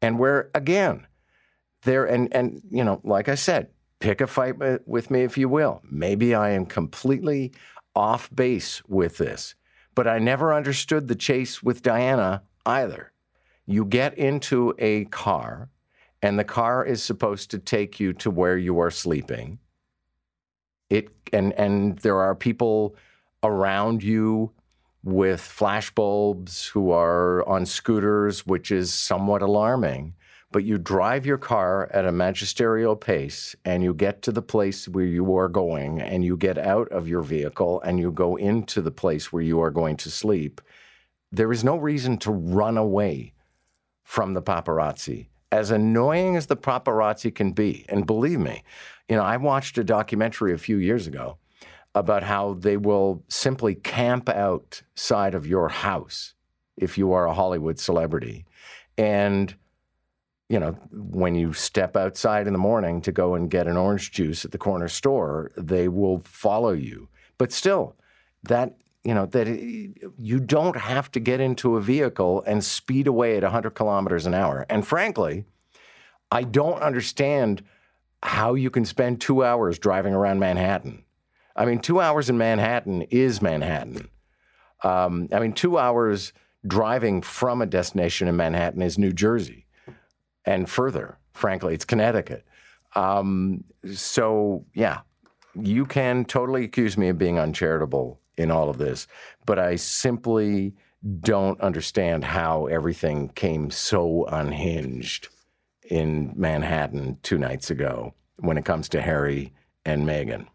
And 0.02 0.18
where, 0.18 0.50
again, 0.55 1.07
there, 1.83 2.05
and, 2.05 2.33
and, 2.35 2.62
you 2.70 2.85
know, 2.85 3.00
like 3.05 3.29
I 3.29 3.35
said, 3.35 3.68
pick 4.00 4.20
a 4.20 4.26
fight 4.26 4.57
with 4.87 5.11
me 5.11 5.22
if 5.22 5.38
you 5.38 5.48
will. 5.48 5.81
Maybe 5.90 6.35
I 6.35 6.50
am 6.50 6.66
completely 6.66 7.52
off 7.94 8.29
base 8.35 8.83
with 8.87 9.16
this, 9.16 9.55
but 9.94 10.07
I 10.07 10.18
never 10.18 10.52
understood 10.52 11.09
the 11.09 11.14
chase 11.14 11.62
with 11.62 11.83
Diana 11.83 12.42
either. 12.66 13.12
You 13.66 13.85
get 13.85 14.16
into 14.16 14.74
a 14.79 15.07
car, 15.07 15.70
and 16.22 16.38
the 16.38 16.44
car 16.44 16.85
is 16.85 17.02
supposed 17.02 17.50
to 17.50 17.59
take 17.59 17.98
you 17.98 18.12
to 18.14 18.31
where 18.31 18.57
you 18.57 18.79
are 18.79 18.90
sleeping. 18.90 19.59
It 20.88 21.11
and 21.33 21.52
and 21.55 21.98
there 21.98 22.20
are 22.20 22.35
people 22.35 22.94
around 23.42 24.02
you 24.02 24.52
with 25.02 25.40
flashbulbs 25.40 26.68
who 26.68 26.90
are 26.90 27.46
on 27.48 27.66
scooters, 27.66 28.46
which 28.46 28.70
is 28.70 28.92
somewhat 28.92 29.42
alarming. 29.42 30.14
But 30.52 30.64
you 30.64 30.79
drive 30.79 31.26
your 31.26 31.38
car 31.38 31.88
at 31.92 32.07
a 32.07 32.12
magisterial 32.12 32.96
pace 32.96 33.55
and 33.64 33.83
you 33.83 33.92
get 33.92 34.22
to 34.22 34.33
the 34.33 34.42
place 34.42 34.88
where 34.88 35.05
you 35.05 35.37
are 35.37 35.48
going 35.48 36.00
and 36.00 36.24
you 36.24 36.37
get 36.37 36.57
out 36.57 36.88
of 36.88 37.09
your 37.09 37.22
vehicle 37.22 37.81
and 37.83 37.98
you 37.98 38.11
go 38.11 38.37
into 38.37 38.81
the 38.81 38.90
place 38.90 39.33
where 39.33 39.42
you 39.42 39.61
are 39.61 39.70
going 39.70 39.96
to 39.98 40.11
sleep. 40.11 40.61
There 41.31 41.52
is 41.52 41.64
no 41.64 41.76
reason 41.76 42.16
to 42.18 42.31
run 42.31 42.76
away 42.76 43.35
from 44.06 44.34
the 44.34 44.40
paparazzi. 44.40 45.26
As 45.50 45.72
annoying 45.72 46.36
as 46.36 46.46
the 46.46 46.56
paparazzi 46.56 47.34
can 47.34 47.50
be, 47.50 47.84
and 47.88 48.06
believe 48.06 48.38
me, 48.38 48.62
you 49.08 49.16
know, 49.16 49.22
I 49.24 49.36
watched 49.36 49.76
a 49.78 49.84
documentary 49.84 50.54
a 50.54 50.58
few 50.58 50.76
years 50.76 51.08
ago 51.08 51.38
about 51.92 52.22
how 52.22 52.54
they 52.54 52.76
will 52.76 53.24
simply 53.28 53.74
camp 53.74 54.28
outside 54.28 55.34
of 55.34 55.46
your 55.46 55.68
house 55.68 56.34
if 56.76 56.96
you 56.96 57.12
are 57.12 57.26
a 57.26 57.34
Hollywood 57.34 57.80
celebrity. 57.80 58.44
And, 58.96 59.52
you 60.48 60.60
know, 60.60 60.72
when 60.92 61.34
you 61.34 61.52
step 61.52 61.96
outside 61.96 62.46
in 62.46 62.52
the 62.52 62.60
morning 62.60 63.00
to 63.02 63.12
go 63.12 63.34
and 63.34 63.50
get 63.50 63.66
an 63.66 63.76
orange 63.76 64.12
juice 64.12 64.44
at 64.44 64.52
the 64.52 64.58
corner 64.58 64.88
store, 64.88 65.50
they 65.56 65.88
will 65.88 66.20
follow 66.20 66.72
you. 66.72 67.08
But 67.38 67.50
still, 67.50 67.96
that 68.44 68.76
you 69.06 69.14
know 69.14 69.26
that 69.26 69.46
you 70.18 70.40
don't 70.40 70.76
have 70.76 71.12
to 71.12 71.20
get 71.20 71.38
into 71.38 71.76
a 71.76 71.80
vehicle 71.80 72.42
and 72.44 72.64
speed 72.64 73.06
away 73.06 73.36
at 73.36 73.44
100 73.44 73.70
kilometers 73.70 74.26
an 74.26 74.34
hour. 74.34 74.66
And 74.68 74.84
frankly, 74.84 75.44
I 76.32 76.42
don't 76.42 76.82
understand 76.82 77.62
how 78.20 78.54
you 78.54 78.68
can 78.68 78.84
spend 78.84 79.20
two 79.20 79.44
hours 79.44 79.78
driving 79.78 80.12
around 80.12 80.40
Manhattan. 80.40 81.04
I 81.54 81.66
mean, 81.66 81.78
two 81.78 82.00
hours 82.00 82.28
in 82.28 82.36
Manhattan 82.36 83.02
is 83.02 83.40
Manhattan. 83.40 84.08
Um, 84.82 85.28
I 85.32 85.38
mean, 85.38 85.52
two 85.52 85.78
hours 85.78 86.32
driving 86.66 87.22
from 87.22 87.62
a 87.62 87.66
destination 87.66 88.26
in 88.26 88.36
Manhattan 88.36 88.82
is 88.82 88.98
New 88.98 89.12
Jersey, 89.12 89.66
and 90.44 90.68
further, 90.68 91.16
frankly, 91.32 91.74
it's 91.74 91.84
Connecticut. 91.84 92.44
Um, 92.96 93.62
so, 93.94 94.64
yeah, 94.74 95.02
you 95.54 95.86
can 95.86 96.24
totally 96.24 96.64
accuse 96.64 96.98
me 96.98 97.08
of 97.08 97.18
being 97.18 97.38
uncharitable 97.38 98.18
in 98.37 98.51
all 98.51 98.68
of 98.68 98.79
this, 98.79 99.07
but 99.44 99.59
I 99.59 99.77
simply 99.77 100.75
don't 101.20 101.61
understand 101.61 102.25
how 102.25 102.66
everything 102.66 103.29
came 103.31 103.70
so 103.70 104.25
unhinged 104.27 105.29
in 105.88 106.33
Manhattan 106.37 107.18
two 107.22 107.38
nights 107.38 107.70
ago 107.70 108.14
when 108.38 108.59
it 108.59 108.64
comes 108.64 108.88
to 108.90 109.01
Harry 109.01 109.53
and 109.85 110.07
Meghan. 110.07 110.46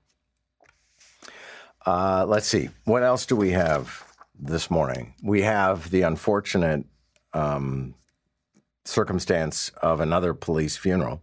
Uh, 1.85 2.25
let's 2.27 2.47
see. 2.47 2.69
What 2.85 3.03
else 3.03 3.25
do 3.25 3.35
we 3.35 3.51
have 3.51 4.03
this 4.37 4.69
morning? 4.69 5.15
We 5.23 5.41
have 5.41 5.89
the 5.89 6.03
unfortunate 6.03 6.85
um, 7.33 7.95
circumstance 8.85 9.71
of 9.81 9.99
another 9.99 10.33
police 10.33 10.77
funeral. 10.77 11.21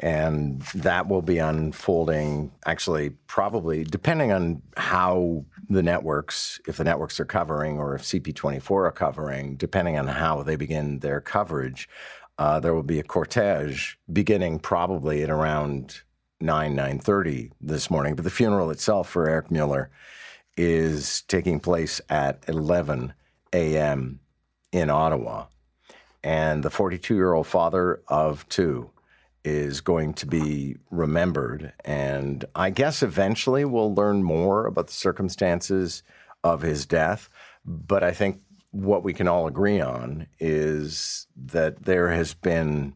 And 0.00 0.60
that 0.74 1.08
will 1.08 1.22
be 1.22 1.38
unfolding 1.38 2.52
actually, 2.66 3.10
probably, 3.26 3.84
depending 3.84 4.30
on 4.30 4.62
how 4.76 5.44
the 5.70 5.82
networks, 5.82 6.60
if 6.66 6.76
the 6.76 6.84
networks 6.84 7.18
are 7.18 7.24
covering 7.24 7.78
or 7.78 7.94
if 7.94 8.02
CP24 8.02 8.70
are 8.70 8.92
covering, 8.92 9.56
depending 9.56 9.98
on 9.98 10.06
how 10.06 10.42
they 10.42 10.56
begin 10.56 10.98
their 10.98 11.20
coverage, 11.20 11.88
uh, 12.38 12.60
there 12.60 12.74
will 12.74 12.82
be 12.82 12.98
a 12.98 13.04
cortege 13.04 13.96
beginning 14.12 14.58
probably 14.58 15.22
at 15.22 15.30
around 15.30 16.02
9, 16.40 16.76
9.30 16.76 17.52
this 17.60 17.90
morning. 17.90 18.14
But 18.14 18.24
the 18.24 18.30
funeral 18.30 18.70
itself 18.70 19.08
for 19.08 19.28
Eric 19.28 19.50
Mueller 19.50 19.90
is 20.56 21.22
taking 21.22 21.60
place 21.60 22.00
at 22.08 22.44
11 22.48 23.14
a.m. 23.52 24.20
in 24.72 24.90
Ottawa. 24.90 25.46
And 26.22 26.62
the 26.62 26.70
42 26.70 27.14
year 27.14 27.32
old 27.32 27.46
father 27.46 28.02
of 28.08 28.46
two 28.48 28.90
is 29.46 29.80
going 29.80 30.12
to 30.12 30.26
be 30.26 30.76
remembered. 30.90 31.72
And 31.84 32.44
I 32.56 32.70
guess 32.70 33.00
eventually 33.00 33.64
we'll 33.64 33.94
learn 33.94 34.24
more 34.24 34.66
about 34.66 34.88
the 34.88 34.92
circumstances 34.92 36.02
of 36.42 36.62
his 36.62 36.84
death. 36.84 37.28
But 37.64 38.02
I 38.02 38.10
think 38.10 38.40
what 38.72 39.04
we 39.04 39.14
can 39.14 39.28
all 39.28 39.46
agree 39.46 39.80
on 39.80 40.26
is 40.40 41.28
that 41.36 41.84
there 41.84 42.10
has 42.10 42.34
been 42.34 42.94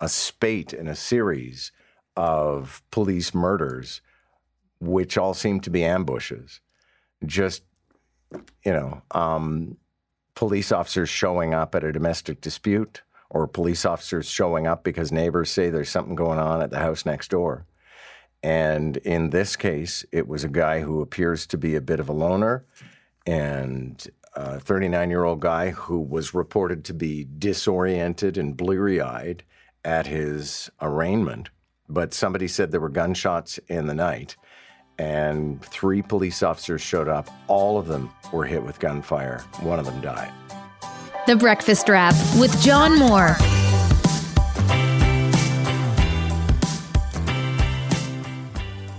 a 0.00 0.08
spate 0.08 0.72
and 0.72 0.88
a 0.88 0.96
series 0.96 1.72
of 2.16 2.82
police 2.90 3.34
murders, 3.34 4.00
which 4.80 5.18
all 5.18 5.34
seem 5.34 5.60
to 5.60 5.70
be 5.70 5.84
ambushes. 5.84 6.60
Just, 7.26 7.64
you 8.64 8.72
know, 8.72 9.02
um, 9.10 9.76
police 10.34 10.72
officers 10.72 11.10
showing 11.10 11.52
up 11.52 11.74
at 11.74 11.84
a 11.84 11.92
domestic 11.92 12.40
dispute 12.40 13.02
or 13.32 13.46
police 13.46 13.86
officers 13.86 14.26
showing 14.26 14.66
up 14.66 14.84
because 14.84 15.10
neighbors 15.10 15.50
say 15.50 15.70
there's 15.70 15.88
something 15.88 16.14
going 16.14 16.38
on 16.38 16.60
at 16.60 16.70
the 16.70 16.78
house 16.78 17.06
next 17.06 17.30
door. 17.30 17.64
And 18.42 18.98
in 18.98 19.30
this 19.30 19.56
case, 19.56 20.04
it 20.12 20.28
was 20.28 20.44
a 20.44 20.48
guy 20.48 20.80
who 20.80 21.00
appears 21.00 21.46
to 21.46 21.56
be 21.56 21.74
a 21.74 21.80
bit 21.80 21.98
of 21.98 22.10
a 22.10 22.12
loner 22.12 22.66
and 23.26 24.06
a 24.34 24.60
39 24.60 25.08
year 25.08 25.24
old 25.24 25.40
guy 25.40 25.70
who 25.70 25.98
was 25.98 26.34
reported 26.34 26.84
to 26.84 26.94
be 26.94 27.26
disoriented 27.38 28.36
and 28.36 28.54
bleary 28.54 29.00
eyed 29.00 29.44
at 29.82 30.06
his 30.06 30.70
arraignment. 30.82 31.48
But 31.88 32.12
somebody 32.12 32.48
said 32.48 32.70
there 32.70 32.80
were 32.80 32.90
gunshots 32.90 33.58
in 33.68 33.86
the 33.86 33.94
night, 33.94 34.36
and 34.98 35.62
three 35.64 36.02
police 36.02 36.42
officers 36.42 36.82
showed 36.82 37.08
up. 37.08 37.30
All 37.48 37.78
of 37.78 37.86
them 37.86 38.10
were 38.30 38.44
hit 38.44 38.62
with 38.62 38.78
gunfire. 38.78 39.40
One 39.60 39.78
of 39.78 39.86
them 39.86 40.00
died. 40.02 40.32
The 41.24 41.36
Breakfast 41.36 41.88
Wrap 41.88 42.14
with 42.36 42.60
John 42.60 42.98
Moore. 42.98 43.36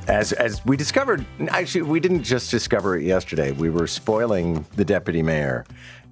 As, 0.08 0.32
as 0.32 0.64
we 0.66 0.78
discovered, 0.78 1.26
actually, 1.50 1.82
we 1.82 2.00
didn't 2.00 2.24
just 2.24 2.50
discover 2.50 2.98
it 2.98 3.04
yesterday. 3.04 3.52
We 3.52 3.70
were 3.70 3.88
spoiling 3.88 4.66
the 4.78 4.86
deputy 4.86 5.22
mayor 5.22 5.66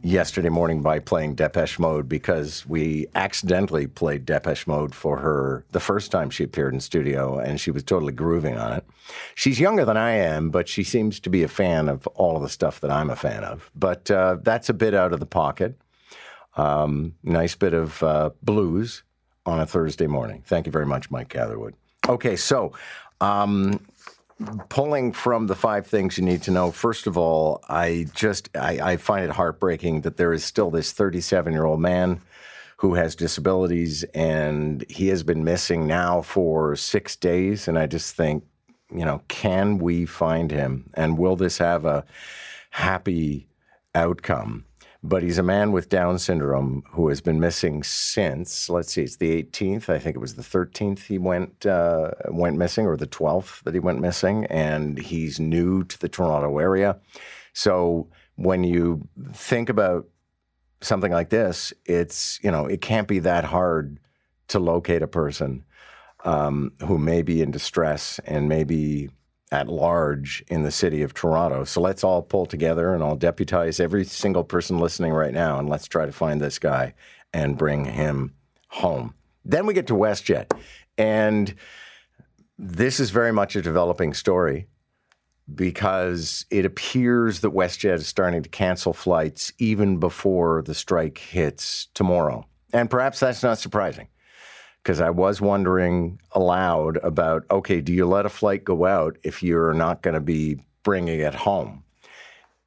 yesterday 0.04 0.50
morning 0.50 0.82
by 0.82 1.00
playing 1.00 1.36
Depeche 1.36 1.80
Mode 1.80 2.10
because 2.10 2.66
we 2.66 3.08
accidentally 3.16 3.88
played 3.88 4.26
Depeche 4.26 4.68
Mode 4.68 4.94
for 4.94 5.20
her 5.20 5.64
the 5.72 5.80
first 5.80 6.12
time 6.12 6.30
she 6.30 6.44
appeared 6.44 6.74
in 6.74 6.82
studio, 6.82 7.40
and 7.40 7.58
she 7.58 7.72
was 7.72 7.84
totally 7.84 8.12
grooving 8.12 8.58
on 8.58 8.74
it. 8.74 8.86
She's 9.34 9.62
younger 9.62 9.86
than 9.86 9.96
I 9.96 10.12
am, 10.12 10.50
but 10.50 10.68
she 10.68 10.84
seems 10.84 11.22
to 11.22 11.30
be 11.30 11.44
a 11.44 11.48
fan 11.48 11.88
of 11.88 12.06
all 12.08 12.36
of 12.36 12.42
the 12.42 12.50
stuff 12.50 12.82
that 12.82 12.92
I'm 12.92 13.10
a 13.10 13.16
fan 13.16 13.46
of. 13.46 13.72
But 13.76 14.12
uh, 14.12 14.40
that's 14.42 14.68
a 14.68 14.74
bit 14.74 14.94
out 14.94 15.14
of 15.14 15.22
the 15.22 15.26
pocket. 15.26 15.78
Um, 16.58 17.16
nice 17.24 17.56
bit 17.56 17.74
of 17.74 18.02
uh, 18.04 18.32
blues 18.44 19.04
on 19.46 19.60
a 19.60 19.66
Thursday 19.66 20.08
morning. 20.08 20.44
Thank 20.46 20.66
you 20.66 20.72
very 20.72 20.86
much, 20.86 21.10
Mike 21.10 21.30
Catherwood. 21.30 21.76
Okay, 22.08 22.36
so 22.36 22.74
um, 23.22 23.80
pulling 24.70 25.12
from 25.14 25.48
the 25.48 25.56
five 25.56 25.88
things 25.88 26.18
you 26.18 26.24
need 26.24 26.42
to 26.44 26.52
know. 26.52 26.72
First 26.72 27.08
of 27.08 27.18
all, 27.18 27.64
I 27.70 28.08
just 28.14 28.50
I, 28.56 28.92
I 28.92 28.98
find 28.98 29.24
it 29.26 29.32
heartbreaking 29.32 30.02
that 30.02 30.18
there 30.18 30.34
is 30.34 30.44
still 30.44 30.70
this 30.72 30.92
37 30.92 31.54
year 31.54 31.66
old 31.66 31.80
man 31.80 32.22
who 32.78 32.96
has 32.96 33.16
disabilities, 33.16 34.04
and 34.16 34.84
he 34.90 35.10
has 35.10 35.22
been 35.22 35.44
missing 35.44 35.86
now 35.86 36.22
for 36.22 36.76
six 36.76 37.16
days. 37.16 37.68
And 37.68 37.78
I 37.78 37.86
just 37.86 38.16
think, 38.16 38.44
you 38.92 39.06
know, 39.06 39.22
can 39.28 39.78
we 39.78 40.08
find 40.08 40.50
him, 40.50 40.90
and 40.96 41.18
will 41.18 41.36
this 41.36 41.60
have 41.60 41.86
a 41.86 42.04
happy 42.72 43.48
outcome? 43.94 44.66
But 45.04 45.24
he's 45.24 45.38
a 45.38 45.44
man 45.44 45.72
with 45.72 45.90
Down 45.90 46.20
syndrome 46.20 46.84
who 46.92 47.10
has 47.10 47.22
been 47.22 47.40
missing 47.40 47.82
since. 47.82 48.70
Let's 48.70 48.94
see, 48.94 49.02
it's 49.04 49.18
the 49.18 49.44
18th. 49.44 49.90
I 49.90 49.98
think 49.98 50.16
it 50.16 50.20
was 50.20 50.36
the 50.36 50.44
13th 50.44 51.04
he 51.04 51.18
went 51.18 51.66
uh, 51.66 52.12
went 52.30 52.58
missing, 52.58 52.86
or 52.86 52.96
the 52.96 53.08
12th 53.08 53.64
that 53.64 53.74
he 53.74 53.80
went 53.80 54.00
missing, 54.00 54.46
and 54.46 55.00
he's 55.00 55.40
new 55.40 55.84
to 55.86 56.00
the 56.00 56.10
Toronto 56.10 56.60
area. 56.60 57.00
So 57.54 58.10
when 58.36 58.64
you 58.64 59.08
think 59.34 59.70
about 59.70 60.08
something 60.82 61.12
like 61.12 61.30
this, 61.30 61.74
it's 61.86 62.40
you 62.44 62.52
know 62.52 62.66
it 62.68 62.82
can't 62.82 63.08
be 63.08 63.20
that 63.20 63.46
hard 63.46 64.00
to 64.50 64.60
locate 64.60 65.02
a 65.02 65.08
person 65.08 65.66
um, 66.26 66.74
who 66.86 66.98
may 66.98 67.22
be 67.24 67.42
in 67.42 67.52
distress 67.52 68.20
and 68.26 68.48
maybe 68.48 69.10
at 69.52 69.68
large 69.68 70.44
in 70.48 70.64
the 70.64 70.72
city 70.72 71.02
of 71.02 71.14
Toronto. 71.14 71.66
So 71.66 71.82
let's 71.82 72.04
all 72.04 72.22
pull 72.22 72.46
together 72.46 72.94
and 72.94 73.04
I'll 73.04 73.18
deputize 73.18 73.80
every 73.80 74.06
single 74.06 74.44
person 74.44 74.80
listening 74.80 75.12
right 75.12 75.34
now 75.34 75.60
and 75.60 75.70
let's 75.70 75.88
try 75.88 76.06
to 76.06 76.12
find 76.12 76.40
this 76.40 76.58
guy 76.58 76.94
and 77.34 77.58
bring 77.58 77.86
him 77.86 78.34
home. 78.70 79.14
Then 79.44 79.66
we 79.66 79.74
get 79.74 79.88
to 79.88 79.94
WestJet. 79.94 80.58
And 80.98 81.54
this 82.58 83.00
is 83.00 83.10
very 83.10 83.34
much 83.34 83.56
a 83.56 83.62
developing 83.62 84.14
story 84.14 84.68
because 85.54 86.46
it 86.50 86.64
appears 86.64 87.42
that 87.42 87.52
WestJet 87.52 87.96
is 87.96 88.08
starting 88.08 88.44
to 88.44 88.50
cancel 88.50 88.94
flights 88.94 89.52
even 89.58 89.98
before 89.98 90.62
the 90.62 90.76
strike 90.76 91.18
hits 91.18 91.88
tomorrow. 91.94 92.46
And 92.72 92.90
perhaps 92.90 93.20
that's 93.20 93.44
not 93.44 93.60
surprising 93.60 94.08
because 94.84 95.00
I 95.00 95.10
was 95.10 95.42
wondering 95.42 96.20
aloud 96.32 96.98
about 97.04 97.46
okay, 97.52 97.82
do 97.82 97.94
you 97.94 98.06
let 98.06 98.26
a 98.26 98.30
flight 98.30 98.64
go 98.64 98.86
out 98.86 99.18
if 99.24 99.44
you're 99.44 99.74
not 99.74 100.02
going 100.02 100.16
to 100.16 100.22
be 100.22 100.60
bringing 100.84 101.20
it 101.20 101.36
home? 101.36 101.84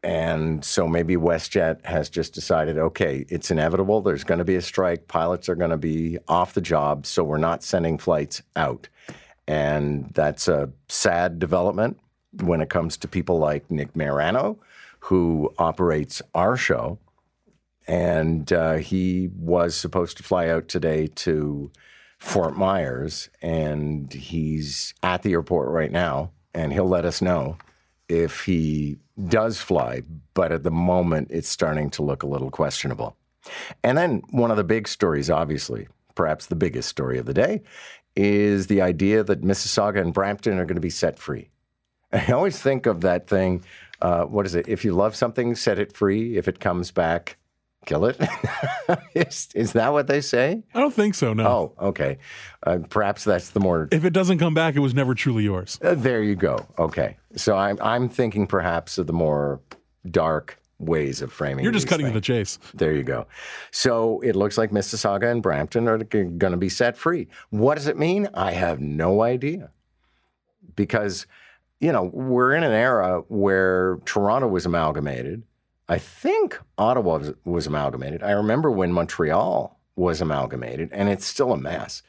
And 0.02 0.62
so 0.62 0.86
maybe 0.86 1.16
WestJet 1.16 1.84
has 1.86 2.10
just 2.10 2.34
decided 2.34 2.78
okay, 2.78 3.24
it's 3.28 3.50
inevitable. 3.50 4.02
There's 4.02 4.24
going 4.24 4.38
to 4.38 4.44
be 4.44 4.56
a 4.56 4.62
strike. 4.62 5.08
Pilots 5.08 5.48
are 5.48 5.54
going 5.54 5.70
to 5.70 5.76
be 5.76 6.18
off 6.28 6.54
the 6.54 6.60
job. 6.60 7.06
So 7.06 7.24
we're 7.24 7.38
not 7.38 7.62
sending 7.62 7.98
flights 7.98 8.42
out. 8.54 8.88
And 9.46 10.10
that's 10.14 10.48
a 10.48 10.70
sad 10.88 11.38
development 11.38 11.98
when 12.42 12.60
it 12.60 12.70
comes 12.70 12.96
to 12.98 13.08
people 13.08 13.38
like 13.38 13.70
Nick 13.70 13.94
Marano, 13.94 14.58
who 15.00 15.52
operates 15.58 16.22
our 16.34 16.56
show. 16.56 16.98
And 17.86 18.50
uh, 18.52 18.74
he 18.74 19.28
was 19.36 19.76
supposed 19.76 20.16
to 20.16 20.22
fly 20.22 20.48
out 20.48 20.68
today 20.68 21.08
to 21.16 21.70
Fort 22.24 22.56
Myers, 22.56 23.28
and 23.42 24.10
he's 24.12 24.94
at 25.02 25.22
the 25.22 25.32
airport 25.32 25.68
right 25.68 25.92
now, 25.92 26.32
and 26.54 26.72
he'll 26.72 26.88
let 26.88 27.04
us 27.04 27.20
know 27.20 27.58
if 28.08 28.46
he 28.46 28.96
does 29.28 29.60
fly. 29.60 30.02
But 30.32 30.50
at 30.50 30.62
the 30.62 30.70
moment, 30.70 31.28
it's 31.30 31.50
starting 31.50 31.90
to 31.90 32.02
look 32.02 32.22
a 32.22 32.26
little 32.26 32.50
questionable. 32.50 33.14
And 33.84 33.96
then 33.96 34.22
one 34.30 34.50
of 34.50 34.56
the 34.56 34.64
big 34.64 34.88
stories, 34.88 35.28
obviously, 35.28 35.86
perhaps 36.14 36.46
the 36.46 36.56
biggest 36.56 36.88
story 36.88 37.18
of 37.18 37.26
the 37.26 37.34
day, 37.34 37.62
is 38.16 38.68
the 38.68 38.80
idea 38.80 39.22
that 39.22 39.42
Mississauga 39.42 40.00
and 40.00 40.14
Brampton 40.14 40.58
are 40.58 40.64
going 40.64 40.76
to 40.76 40.80
be 40.80 40.90
set 40.90 41.18
free. 41.18 41.50
I 42.12 42.32
always 42.32 42.58
think 42.58 42.86
of 42.86 43.02
that 43.02 43.28
thing. 43.28 43.62
Uh, 44.00 44.24
what 44.24 44.46
is 44.46 44.54
it? 44.54 44.66
If 44.66 44.82
you 44.84 44.94
love 44.94 45.14
something, 45.14 45.54
set 45.54 45.78
it 45.78 45.92
free. 45.92 46.38
If 46.38 46.48
it 46.48 46.58
comes 46.58 46.90
back, 46.90 47.36
kill 47.84 48.06
it. 48.06 48.20
is, 49.14 49.48
is 49.54 49.72
that 49.72 49.92
what 49.92 50.06
they 50.06 50.20
say? 50.20 50.62
I 50.74 50.80
don't 50.80 50.94
think 50.94 51.14
so. 51.14 51.32
No. 51.32 51.46
Oh, 51.78 51.88
okay. 51.88 52.18
Uh, 52.62 52.78
perhaps 52.88 53.24
that's 53.24 53.50
the 53.50 53.60
more. 53.60 53.88
If 53.90 54.04
it 54.04 54.12
doesn't 54.12 54.38
come 54.38 54.54
back, 54.54 54.76
it 54.76 54.80
was 54.80 54.94
never 54.94 55.14
truly 55.14 55.44
yours. 55.44 55.78
Uh, 55.82 55.94
there 55.94 56.22
you 56.22 56.36
go. 56.36 56.66
Okay. 56.78 57.16
So 57.36 57.56
I'm 57.56 57.78
I'm 57.80 58.08
thinking 58.08 58.46
perhaps 58.46 58.98
of 58.98 59.06
the 59.06 59.12
more 59.12 59.60
dark 60.10 60.58
ways 60.78 61.22
of 61.22 61.32
framing. 61.32 61.64
You're 61.64 61.72
just 61.72 61.88
cutting 61.88 62.06
to 62.06 62.12
the 62.12 62.20
chase. 62.20 62.58
There 62.74 62.92
you 62.92 63.02
go. 63.02 63.26
So 63.70 64.20
it 64.20 64.36
looks 64.36 64.58
like 64.58 64.70
Mississauga 64.70 65.30
and 65.30 65.42
Brampton 65.42 65.88
are 65.88 65.98
going 65.98 66.38
to 66.38 66.56
be 66.56 66.68
set 66.68 66.96
free. 66.96 67.28
What 67.50 67.76
does 67.76 67.86
it 67.86 67.96
mean? 67.96 68.28
I 68.34 68.52
have 68.52 68.80
no 68.80 69.22
idea. 69.22 69.70
Because, 70.76 71.26
you 71.80 71.92
know, 71.92 72.04
we're 72.04 72.54
in 72.54 72.64
an 72.64 72.72
era 72.72 73.22
where 73.28 73.98
Toronto 74.04 74.48
was 74.48 74.66
amalgamated. 74.66 75.44
I 75.88 75.98
think 75.98 76.58
Ottawa 76.78 77.18
was, 77.18 77.32
was 77.44 77.66
amalgamated. 77.66 78.22
I 78.22 78.32
remember 78.32 78.70
when 78.70 78.92
Montreal 78.92 79.78
was 79.96 80.20
amalgamated, 80.20 80.90
and 80.92 81.08
it's 81.08 81.26
still 81.26 81.52
a 81.52 81.58
mess. 81.58 82.02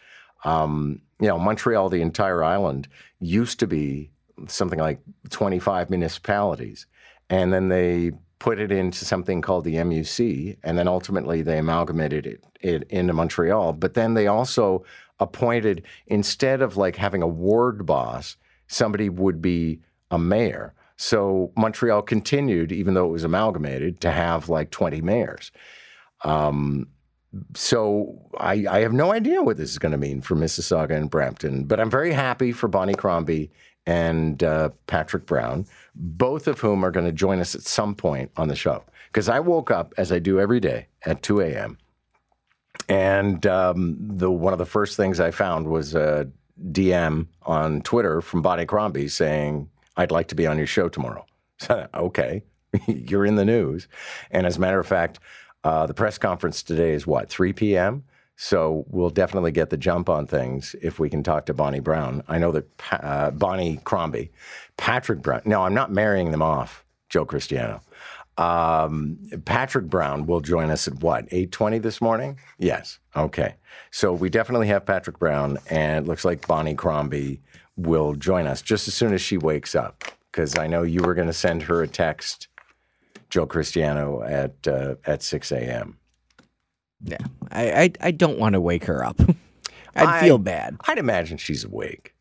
Um, 0.43 1.01
you 1.19 1.27
know, 1.27 1.38
Montreal, 1.39 1.89
the 1.89 2.01
entire 2.01 2.43
island, 2.43 2.88
used 3.19 3.59
to 3.59 3.67
be 3.67 4.11
something 4.47 4.79
like 4.79 4.99
25 5.29 5.89
municipalities. 5.89 6.85
And 7.29 7.53
then 7.53 7.69
they 7.69 8.11
put 8.39 8.59
it 8.59 8.71
into 8.71 9.05
something 9.05 9.41
called 9.41 9.63
the 9.63 9.75
MUC, 9.75 10.57
and 10.63 10.77
then 10.77 10.88
ultimately 10.88 11.41
they 11.41 11.57
amalgamated 11.57 12.27
it, 12.27 12.43
it 12.61 12.83
into 12.89 13.13
Montreal. 13.13 13.73
But 13.73 13.93
then 13.93 14.13
they 14.13 14.27
also 14.27 14.85
appointed, 15.19 15.83
instead 16.07 16.61
of 16.61 16.77
like 16.77 16.95
having 16.95 17.21
a 17.21 17.27
ward 17.27 17.85
boss, 17.85 18.38
somebody 18.67 19.09
would 19.09 19.41
be 19.41 19.79
a 20.11 20.19
mayor. 20.19 20.74
So 20.97 21.51
Montreal 21.58 22.01
continued, 22.01 22.71
even 22.71 22.93
though 22.93 23.05
it 23.05 23.12
was 23.12 23.23
amalgamated, 23.23 23.99
to 24.01 24.12
have 24.12 24.49
like 24.49 24.71
20 24.71 25.01
mayors. 25.01 25.51
Um, 26.23 26.88
so 27.53 28.21
I, 28.38 28.65
I 28.69 28.79
have 28.79 28.93
no 28.93 29.12
idea 29.12 29.43
what 29.43 29.58
this 29.58 29.71
is 29.71 29.77
going 29.77 29.91
to 29.91 29.97
mean 29.97 30.21
for 30.21 30.36
Mississauga 30.36 30.91
and 30.91 31.10
Brampton, 31.10 31.65
but 31.65 31.79
I'm 31.79 31.89
very 31.89 32.13
happy 32.13 32.51
for 32.51 32.67
Bonnie 32.67 32.93
Crombie 32.93 33.51
and 33.86 34.41
uh, 34.43 34.69
Patrick 34.88 35.25
Brown, 35.25 35.65
both 35.95 36.47
of 36.47 36.60
whom 36.60 36.84
are 36.84 36.91
going 36.91 37.05
to 37.05 37.12
join 37.12 37.39
us 37.39 37.55
at 37.55 37.62
some 37.62 37.93
point 37.93 38.31
on 38.38 38.47
the 38.47 38.55
show. 38.55 38.84
Because 39.08 39.29
I 39.29 39.39
woke 39.39 39.69
up, 39.69 39.93
as 39.97 40.12
I 40.12 40.19
do 40.19 40.39
every 40.39 40.60
day, 40.60 40.88
at 41.05 41.21
2 41.21 41.41
a.m. 41.41 41.77
And 42.89 43.45
um, 43.45 43.95
the 43.99 44.31
one 44.31 44.53
of 44.53 44.60
the 44.60 44.65
first 44.65 44.97
things 44.97 45.19
I 45.19 45.31
found 45.31 45.67
was 45.67 45.95
a 45.95 46.29
DM 46.71 47.27
on 47.43 47.81
Twitter 47.81 48.21
from 48.21 48.41
Bonnie 48.41 48.65
Crombie 48.65 49.08
saying, 49.08 49.69
I'd 49.97 50.12
like 50.12 50.27
to 50.29 50.36
be 50.36 50.47
on 50.47 50.58
your 50.58 50.67
show 50.67 50.89
tomorrow. 50.89 51.25
Okay, 51.93 52.43
you're 52.88 53.25
in 53.25 53.36
the 53.36 53.45
news. 53.45 53.88
And 54.29 54.45
as 54.45 54.58
a 54.58 54.60
matter 54.60 54.79
of 54.79 54.86
fact, 54.86 55.19
uh, 55.63 55.86
the 55.86 55.93
press 55.93 56.17
conference 56.17 56.62
today 56.62 56.91
is 56.91 57.08
what, 57.08 57.29
3 57.29 57.53
p.m.? 57.53 58.03
So 58.36 58.86
we'll 58.89 59.10
definitely 59.10 59.51
get 59.51 59.69
the 59.69 59.77
jump 59.77 60.10
on 60.10 60.27
things 60.27 60.75
if 60.81 60.99
we 60.99 61.10
can 61.10 61.23
talk 61.23 61.45
to 61.45 61.53
Bonnie 61.53 61.79
Brown. 61.79 62.23
I 62.27 62.38
know 62.38 62.51
that 62.51 62.65
uh, 62.91 63.31
Bonnie 63.31 63.79
Crombie, 63.86 64.31
Patrick 64.77 65.21
Brown. 65.21 65.41
No, 65.45 65.63
I'm 65.63 65.73
not 65.73 65.91
marrying 65.91 66.31
them 66.31 66.41
off, 66.41 66.84
Joe 67.10 67.25
Cristiano. 67.25 67.81
Um, 68.38 69.17
Patrick 69.45 69.86
Brown 69.86 70.25
will 70.25 70.41
join 70.41 70.69
us 70.69 70.88
at 70.89 70.95
what, 70.95 71.29
8.20 71.29 71.81
this 71.81 72.01
morning? 72.01 72.38
Yes. 72.60 72.99
Okay. 73.15 73.55
So 73.91 74.12
we 74.12 74.29
definitely 74.29 74.67
have 74.67 74.86
Patrick 74.86 75.17
Brown, 75.17 75.58
and 75.69 76.03
it 76.03 76.08
looks 76.08 76.25
like 76.25 76.45
Bonnie 76.45 76.75
Crombie 76.75 77.39
will 77.77 78.13
join 78.15 78.47
us 78.47 78.61
just 78.61 78.88
as 78.88 78.93
soon 78.93 79.13
as 79.13 79.21
she 79.21 79.38
wakes 79.38 79.75
up, 79.75 80.03
because 80.31 80.57
I 80.57 80.67
know 80.67 80.83
you 80.83 81.01
were 81.03 81.13
going 81.13 81.27
to 81.27 81.33
send 81.33 81.63
her 81.63 81.81
a 81.81 81.88
text, 81.88 82.47
Joe 83.29 83.45
Cristiano, 83.45 84.21
at, 84.23 84.67
uh, 84.67 84.95
at 85.05 85.21
6 85.23 85.51
a.m. 85.51 85.97
Yeah, 87.03 87.17
I 87.51 87.71
I, 87.83 87.91
I 88.01 88.11
don't 88.11 88.39
want 88.39 88.53
to 88.53 88.61
wake 88.61 88.85
her 88.85 89.03
up. 89.05 89.19
I'd 89.95 90.07
I- 90.07 90.21
feel 90.21 90.38
bad. 90.38 90.77
I'd 90.88 90.97
imagine 90.97 91.38
she's 91.38 91.63
awake. 91.63 92.13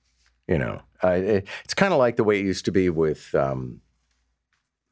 You 0.49 0.59
know, 0.59 0.83
uh, 1.03 1.09
it- 1.13 1.49
it's 1.65 1.75
kind 1.75 1.93
of 1.93 1.99
like 1.99 2.17
the 2.17 2.25
way 2.25 2.39
it 2.41 2.45
used 2.45 2.65
to 2.67 2.73
be 2.73 2.91
with 2.91 3.35
um, 3.35 3.81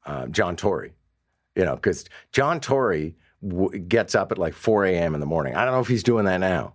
uh, 0.07 0.27
John 0.29 0.57
Tory. 0.57 0.93
You 1.57 1.65
know, 1.67 1.75
because 1.75 2.07
John 2.33 2.61
Tory 2.61 3.15
w- 3.47 3.79
gets 3.79 4.15
up 4.15 4.33
at 4.33 4.39
like 4.39 4.55
4 4.55 4.87
a.m. 4.87 5.13
in 5.15 5.21
the 5.21 5.27
morning. 5.27 5.55
I 5.55 5.65
don't 5.67 5.75
know 5.75 5.81
if 5.81 5.89
he's 5.89 6.03
doing 6.03 6.25
that 6.25 6.39
now, 6.39 6.75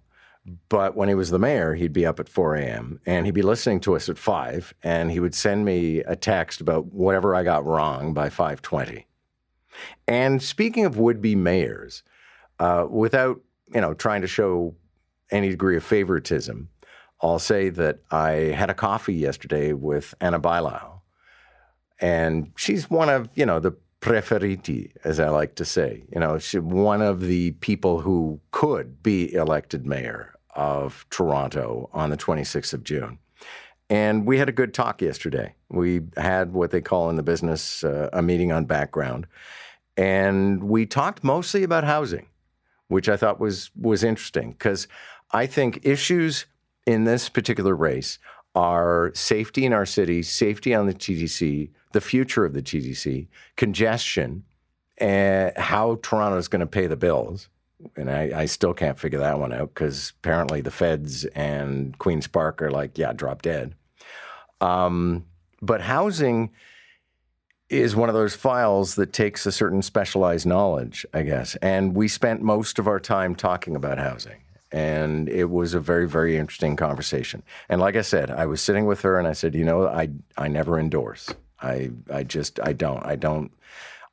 but 0.69 0.95
when 0.95 1.09
he 1.09 1.15
was 1.15 1.29
the 1.29 1.39
mayor, 1.39 1.75
he'd 1.75 1.93
be 1.93 2.05
up 2.05 2.19
at 2.19 2.29
4 2.29 2.55
a.m. 2.55 3.01
and 3.05 3.25
he'd 3.25 3.35
be 3.35 3.41
listening 3.41 3.79
to 3.81 3.95
us 3.95 4.07
at 4.07 4.17
5, 4.17 4.73
and 4.81 5.11
he 5.11 5.19
would 5.19 5.35
send 5.35 5.65
me 5.65 5.99
a 5.99 6.15
text 6.15 6.61
about 6.61 6.93
whatever 6.93 7.35
I 7.35 7.43
got 7.43 7.65
wrong 7.65 8.13
by 8.13 8.29
5:20. 8.29 9.05
And 10.07 10.41
speaking 10.41 10.85
of 10.85 10.97
would-be 10.97 11.35
mayors, 11.35 12.03
uh, 12.59 12.87
without 12.89 13.41
you 13.73 13.81
know 13.81 13.93
trying 13.93 14.21
to 14.21 14.27
show 14.27 14.75
any 15.31 15.49
degree 15.49 15.75
of 15.75 15.83
favoritism, 15.83 16.69
I'll 17.21 17.39
say 17.39 17.69
that 17.69 17.99
I 18.09 18.31
had 18.55 18.69
a 18.69 18.73
coffee 18.73 19.15
yesterday 19.15 19.73
with 19.73 20.15
Ana 20.21 20.39
Bailão, 20.39 21.01
and 21.99 22.53
she's 22.55 22.89
one 22.89 23.09
of 23.09 23.29
you 23.35 23.45
know 23.45 23.59
the 23.59 23.73
preferiti, 23.99 24.91
as 25.03 25.19
I 25.19 25.27
like 25.27 25.55
to 25.55 25.65
say. 25.65 26.03
You 26.13 26.21
know, 26.21 26.37
she's 26.37 26.61
one 26.61 27.01
of 27.01 27.19
the 27.19 27.51
people 27.51 27.99
who 28.01 28.39
could 28.51 29.03
be 29.03 29.33
elected 29.33 29.85
mayor 29.85 30.36
of 30.57 31.05
Toronto 31.09 31.89
on 31.93 32.09
the 32.09 32.17
26th 32.17 32.73
of 32.73 32.83
June. 32.83 33.19
And 33.89 34.25
we 34.25 34.37
had 34.37 34.49
a 34.49 34.51
good 34.51 34.73
talk 34.73 35.01
yesterday. 35.01 35.55
We 35.69 36.01
had 36.17 36.51
what 36.51 36.71
they 36.71 36.81
call 36.81 37.09
in 37.09 37.15
the 37.15 37.23
business 37.23 37.85
uh, 37.85 38.09
a 38.11 38.21
meeting 38.21 38.51
on 38.51 38.65
background, 38.65 39.27
and 39.95 40.65
we 40.65 40.85
talked 40.85 41.23
mostly 41.23 41.63
about 41.63 41.85
housing 41.85 42.27
which 42.87 43.09
I 43.09 43.17
thought 43.17 43.39
was 43.39 43.71
was 43.75 44.03
interesting 44.03 44.51
because 44.51 44.87
I 45.31 45.45
think 45.45 45.81
issues 45.83 46.45
in 46.85 47.03
this 47.03 47.29
particular 47.29 47.75
race 47.75 48.19
are 48.55 49.11
safety 49.13 49.65
in 49.65 49.73
our 49.73 49.85
city, 49.85 50.23
safety 50.23 50.73
on 50.73 50.87
the 50.87 50.93
TTC, 50.93 51.69
the 51.91 52.01
future 52.01 52.45
of 52.45 52.53
the 52.53 52.61
TTC, 52.61 53.27
congestion, 53.55 54.43
and 54.97 55.55
how 55.57 55.99
Toronto 56.01 56.37
is 56.37 56.47
going 56.47 56.61
to 56.61 56.67
pay 56.67 56.87
the 56.87 56.97
bills. 56.97 57.49
And 57.95 58.09
I, 58.09 58.41
I 58.41 58.45
still 58.45 58.73
can't 58.73 58.97
figure 58.97 59.19
that 59.19 59.39
one 59.39 59.53
out 59.53 59.73
because 59.73 60.13
apparently 60.19 60.61
the 60.61 60.71
feds 60.71 61.25
and 61.25 61.97
Queen's 61.97 62.27
Park 62.27 62.61
are 62.61 62.71
like, 62.71 62.97
yeah, 62.97 63.13
drop 63.13 63.41
dead. 63.41 63.75
Um, 64.61 65.25
but 65.61 65.81
housing 65.81 66.51
is 67.69 67.95
one 67.95 68.09
of 68.09 68.15
those 68.15 68.35
files 68.35 68.95
that 68.95 69.13
takes 69.13 69.45
a 69.45 69.51
certain 69.51 69.81
specialized 69.81 70.45
knowledge, 70.45 71.05
I 71.13 71.23
guess. 71.23 71.55
And 71.57 71.93
we 71.95 72.07
spent 72.07 72.41
most 72.41 72.79
of 72.79 72.87
our 72.87 72.99
time 72.99 73.35
talking 73.35 73.75
about 73.75 73.97
housing. 73.97 74.41
And 74.71 75.29
it 75.29 75.45
was 75.45 75.73
a 75.73 75.79
very, 75.79 76.07
very 76.07 76.37
interesting 76.37 76.75
conversation. 76.75 77.43
And 77.69 77.79
like 77.79 77.95
I 77.95 78.01
said, 78.01 78.31
I 78.31 78.45
was 78.45 78.61
sitting 78.61 78.85
with 78.85 79.01
her 79.01 79.17
and 79.17 79.27
I 79.27 79.33
said, 79.33 79.55
you 79.55 79.63
know, 79.63 79.87
I, 79.87 80.09
I 80.37 80.47
never 80.47 80.79
endorse. 80.79 81.33
I, 81.61 81.91
I 82.11 82.23
just, 82.23 82.59
I 82.61 82.73
don't. 82.73 83.05
I 83.05 83.15
don't. 83.15 83.51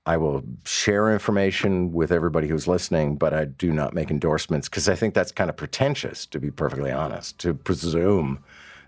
I 0.07 0.19
will 0.19 0.43
share 0.65 1.11
information 1.13 1.93
with 1.93 2.13
everybody 2.13 2.47
who's 2.47 2.69
listening, 2.69 3.17
but 3.17 3.33
I 3.33 3.47
do 3.47 3.73
not 3.73 3.95
make 3.95 4.11
endorsements 4.11 4.69
because 4.69 4.89
I 4.89 4.95
think 4.95 5.15
that's 5.15 5.33
kind 5.33 5.49
of 5.49 5.57
pretentious, 5.57 6.27
to 6.27 6.39
be 6.39 6.51
perfectly 6.51 6.93
honest, 6.93 7.39
to 7.39 7.55
presume 7.55 8.45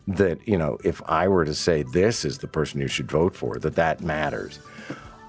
that 0.09 0.46
you 0.46 0.57
know 0.57 0.79
if 0.85 1.02
I 1.07 1.26
were 1.26 1.44
to 1.44 1.55
say 1.55 1.83
this 1.83 2.24
is 2.24 2.38
the 2.38 2.46
person 2.46 2.81
you 2.81 2.88
should 2.88 3.11
vote 3.11 3.35
for, 3.35 3.59
that 3.59 3.74
that 3.76 4.02
matters. 4.02 4.59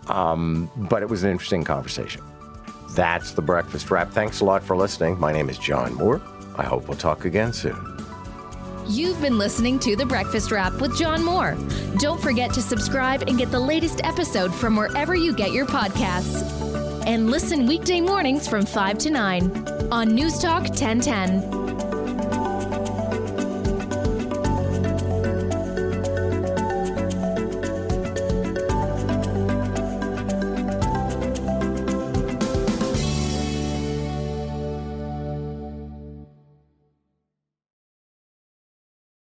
Um, 0.07 0.69
but 0.75 1.01
it 1.03 1.09
was 1.09 1.23
an 1.23 1.31
interesting 1.31 1.63
conversation. 1.63 2.21
That's 2.91 3.31
the 3.31 3.41
breakfast 3.41 3.89
wrap. 3.89 4.11
Thanks 4.11 4.39
a 4.39 4.45
lot 4.45 4.63
for 4.63 4.75
listening. 4.75 5.19
My 5.19 5.31
name 5.31 5.49
is 5.49 5.57
John 5.57 5.93
Moore. 5.93 6.21
I 6.55 6.63
hope 6.63 6.87
we'll 6.87 6.97
talk 6.97 7.25
again 7.25 7.53
soon. 7.53 7.96
You've 8.89 9.21
been 9.21 9.37
listening 9.37 9.79
to 9.79 9.97
The 9.97 10.05
Breakfast 10.05 10.49
Wrap 10.49 10.73
with 10.79 10.97
John 10.97 11.21
Moore. 11.21 11.57
Don't 11.97 12.21
forget 12.21 12.53
to 12.53 12.61
subscribe 12.61 13.23
and 13.27 13.37
get 13.37 13.51
the 13.51 13.59
latest 13.59 13.99
episode 14.05 14.55
from 14.55 14.77
wherever 14.77 15.13
you 15.13 15.33
get 15.33 15.51
your 15.51 15.65
podcasts. 15.65 16.41
And 17.05 17.29
listen 17.29 17.65
weekday 17.67 17.99
mornings 17.99 18.47
from 18.47 18.65
5 18.65 18.97
to 18.99 19.09
9 19.09 19.89
on 19.91 20.15
News 20.15 20.39
Talk 20.39 20.63
1010. 20.69 21.66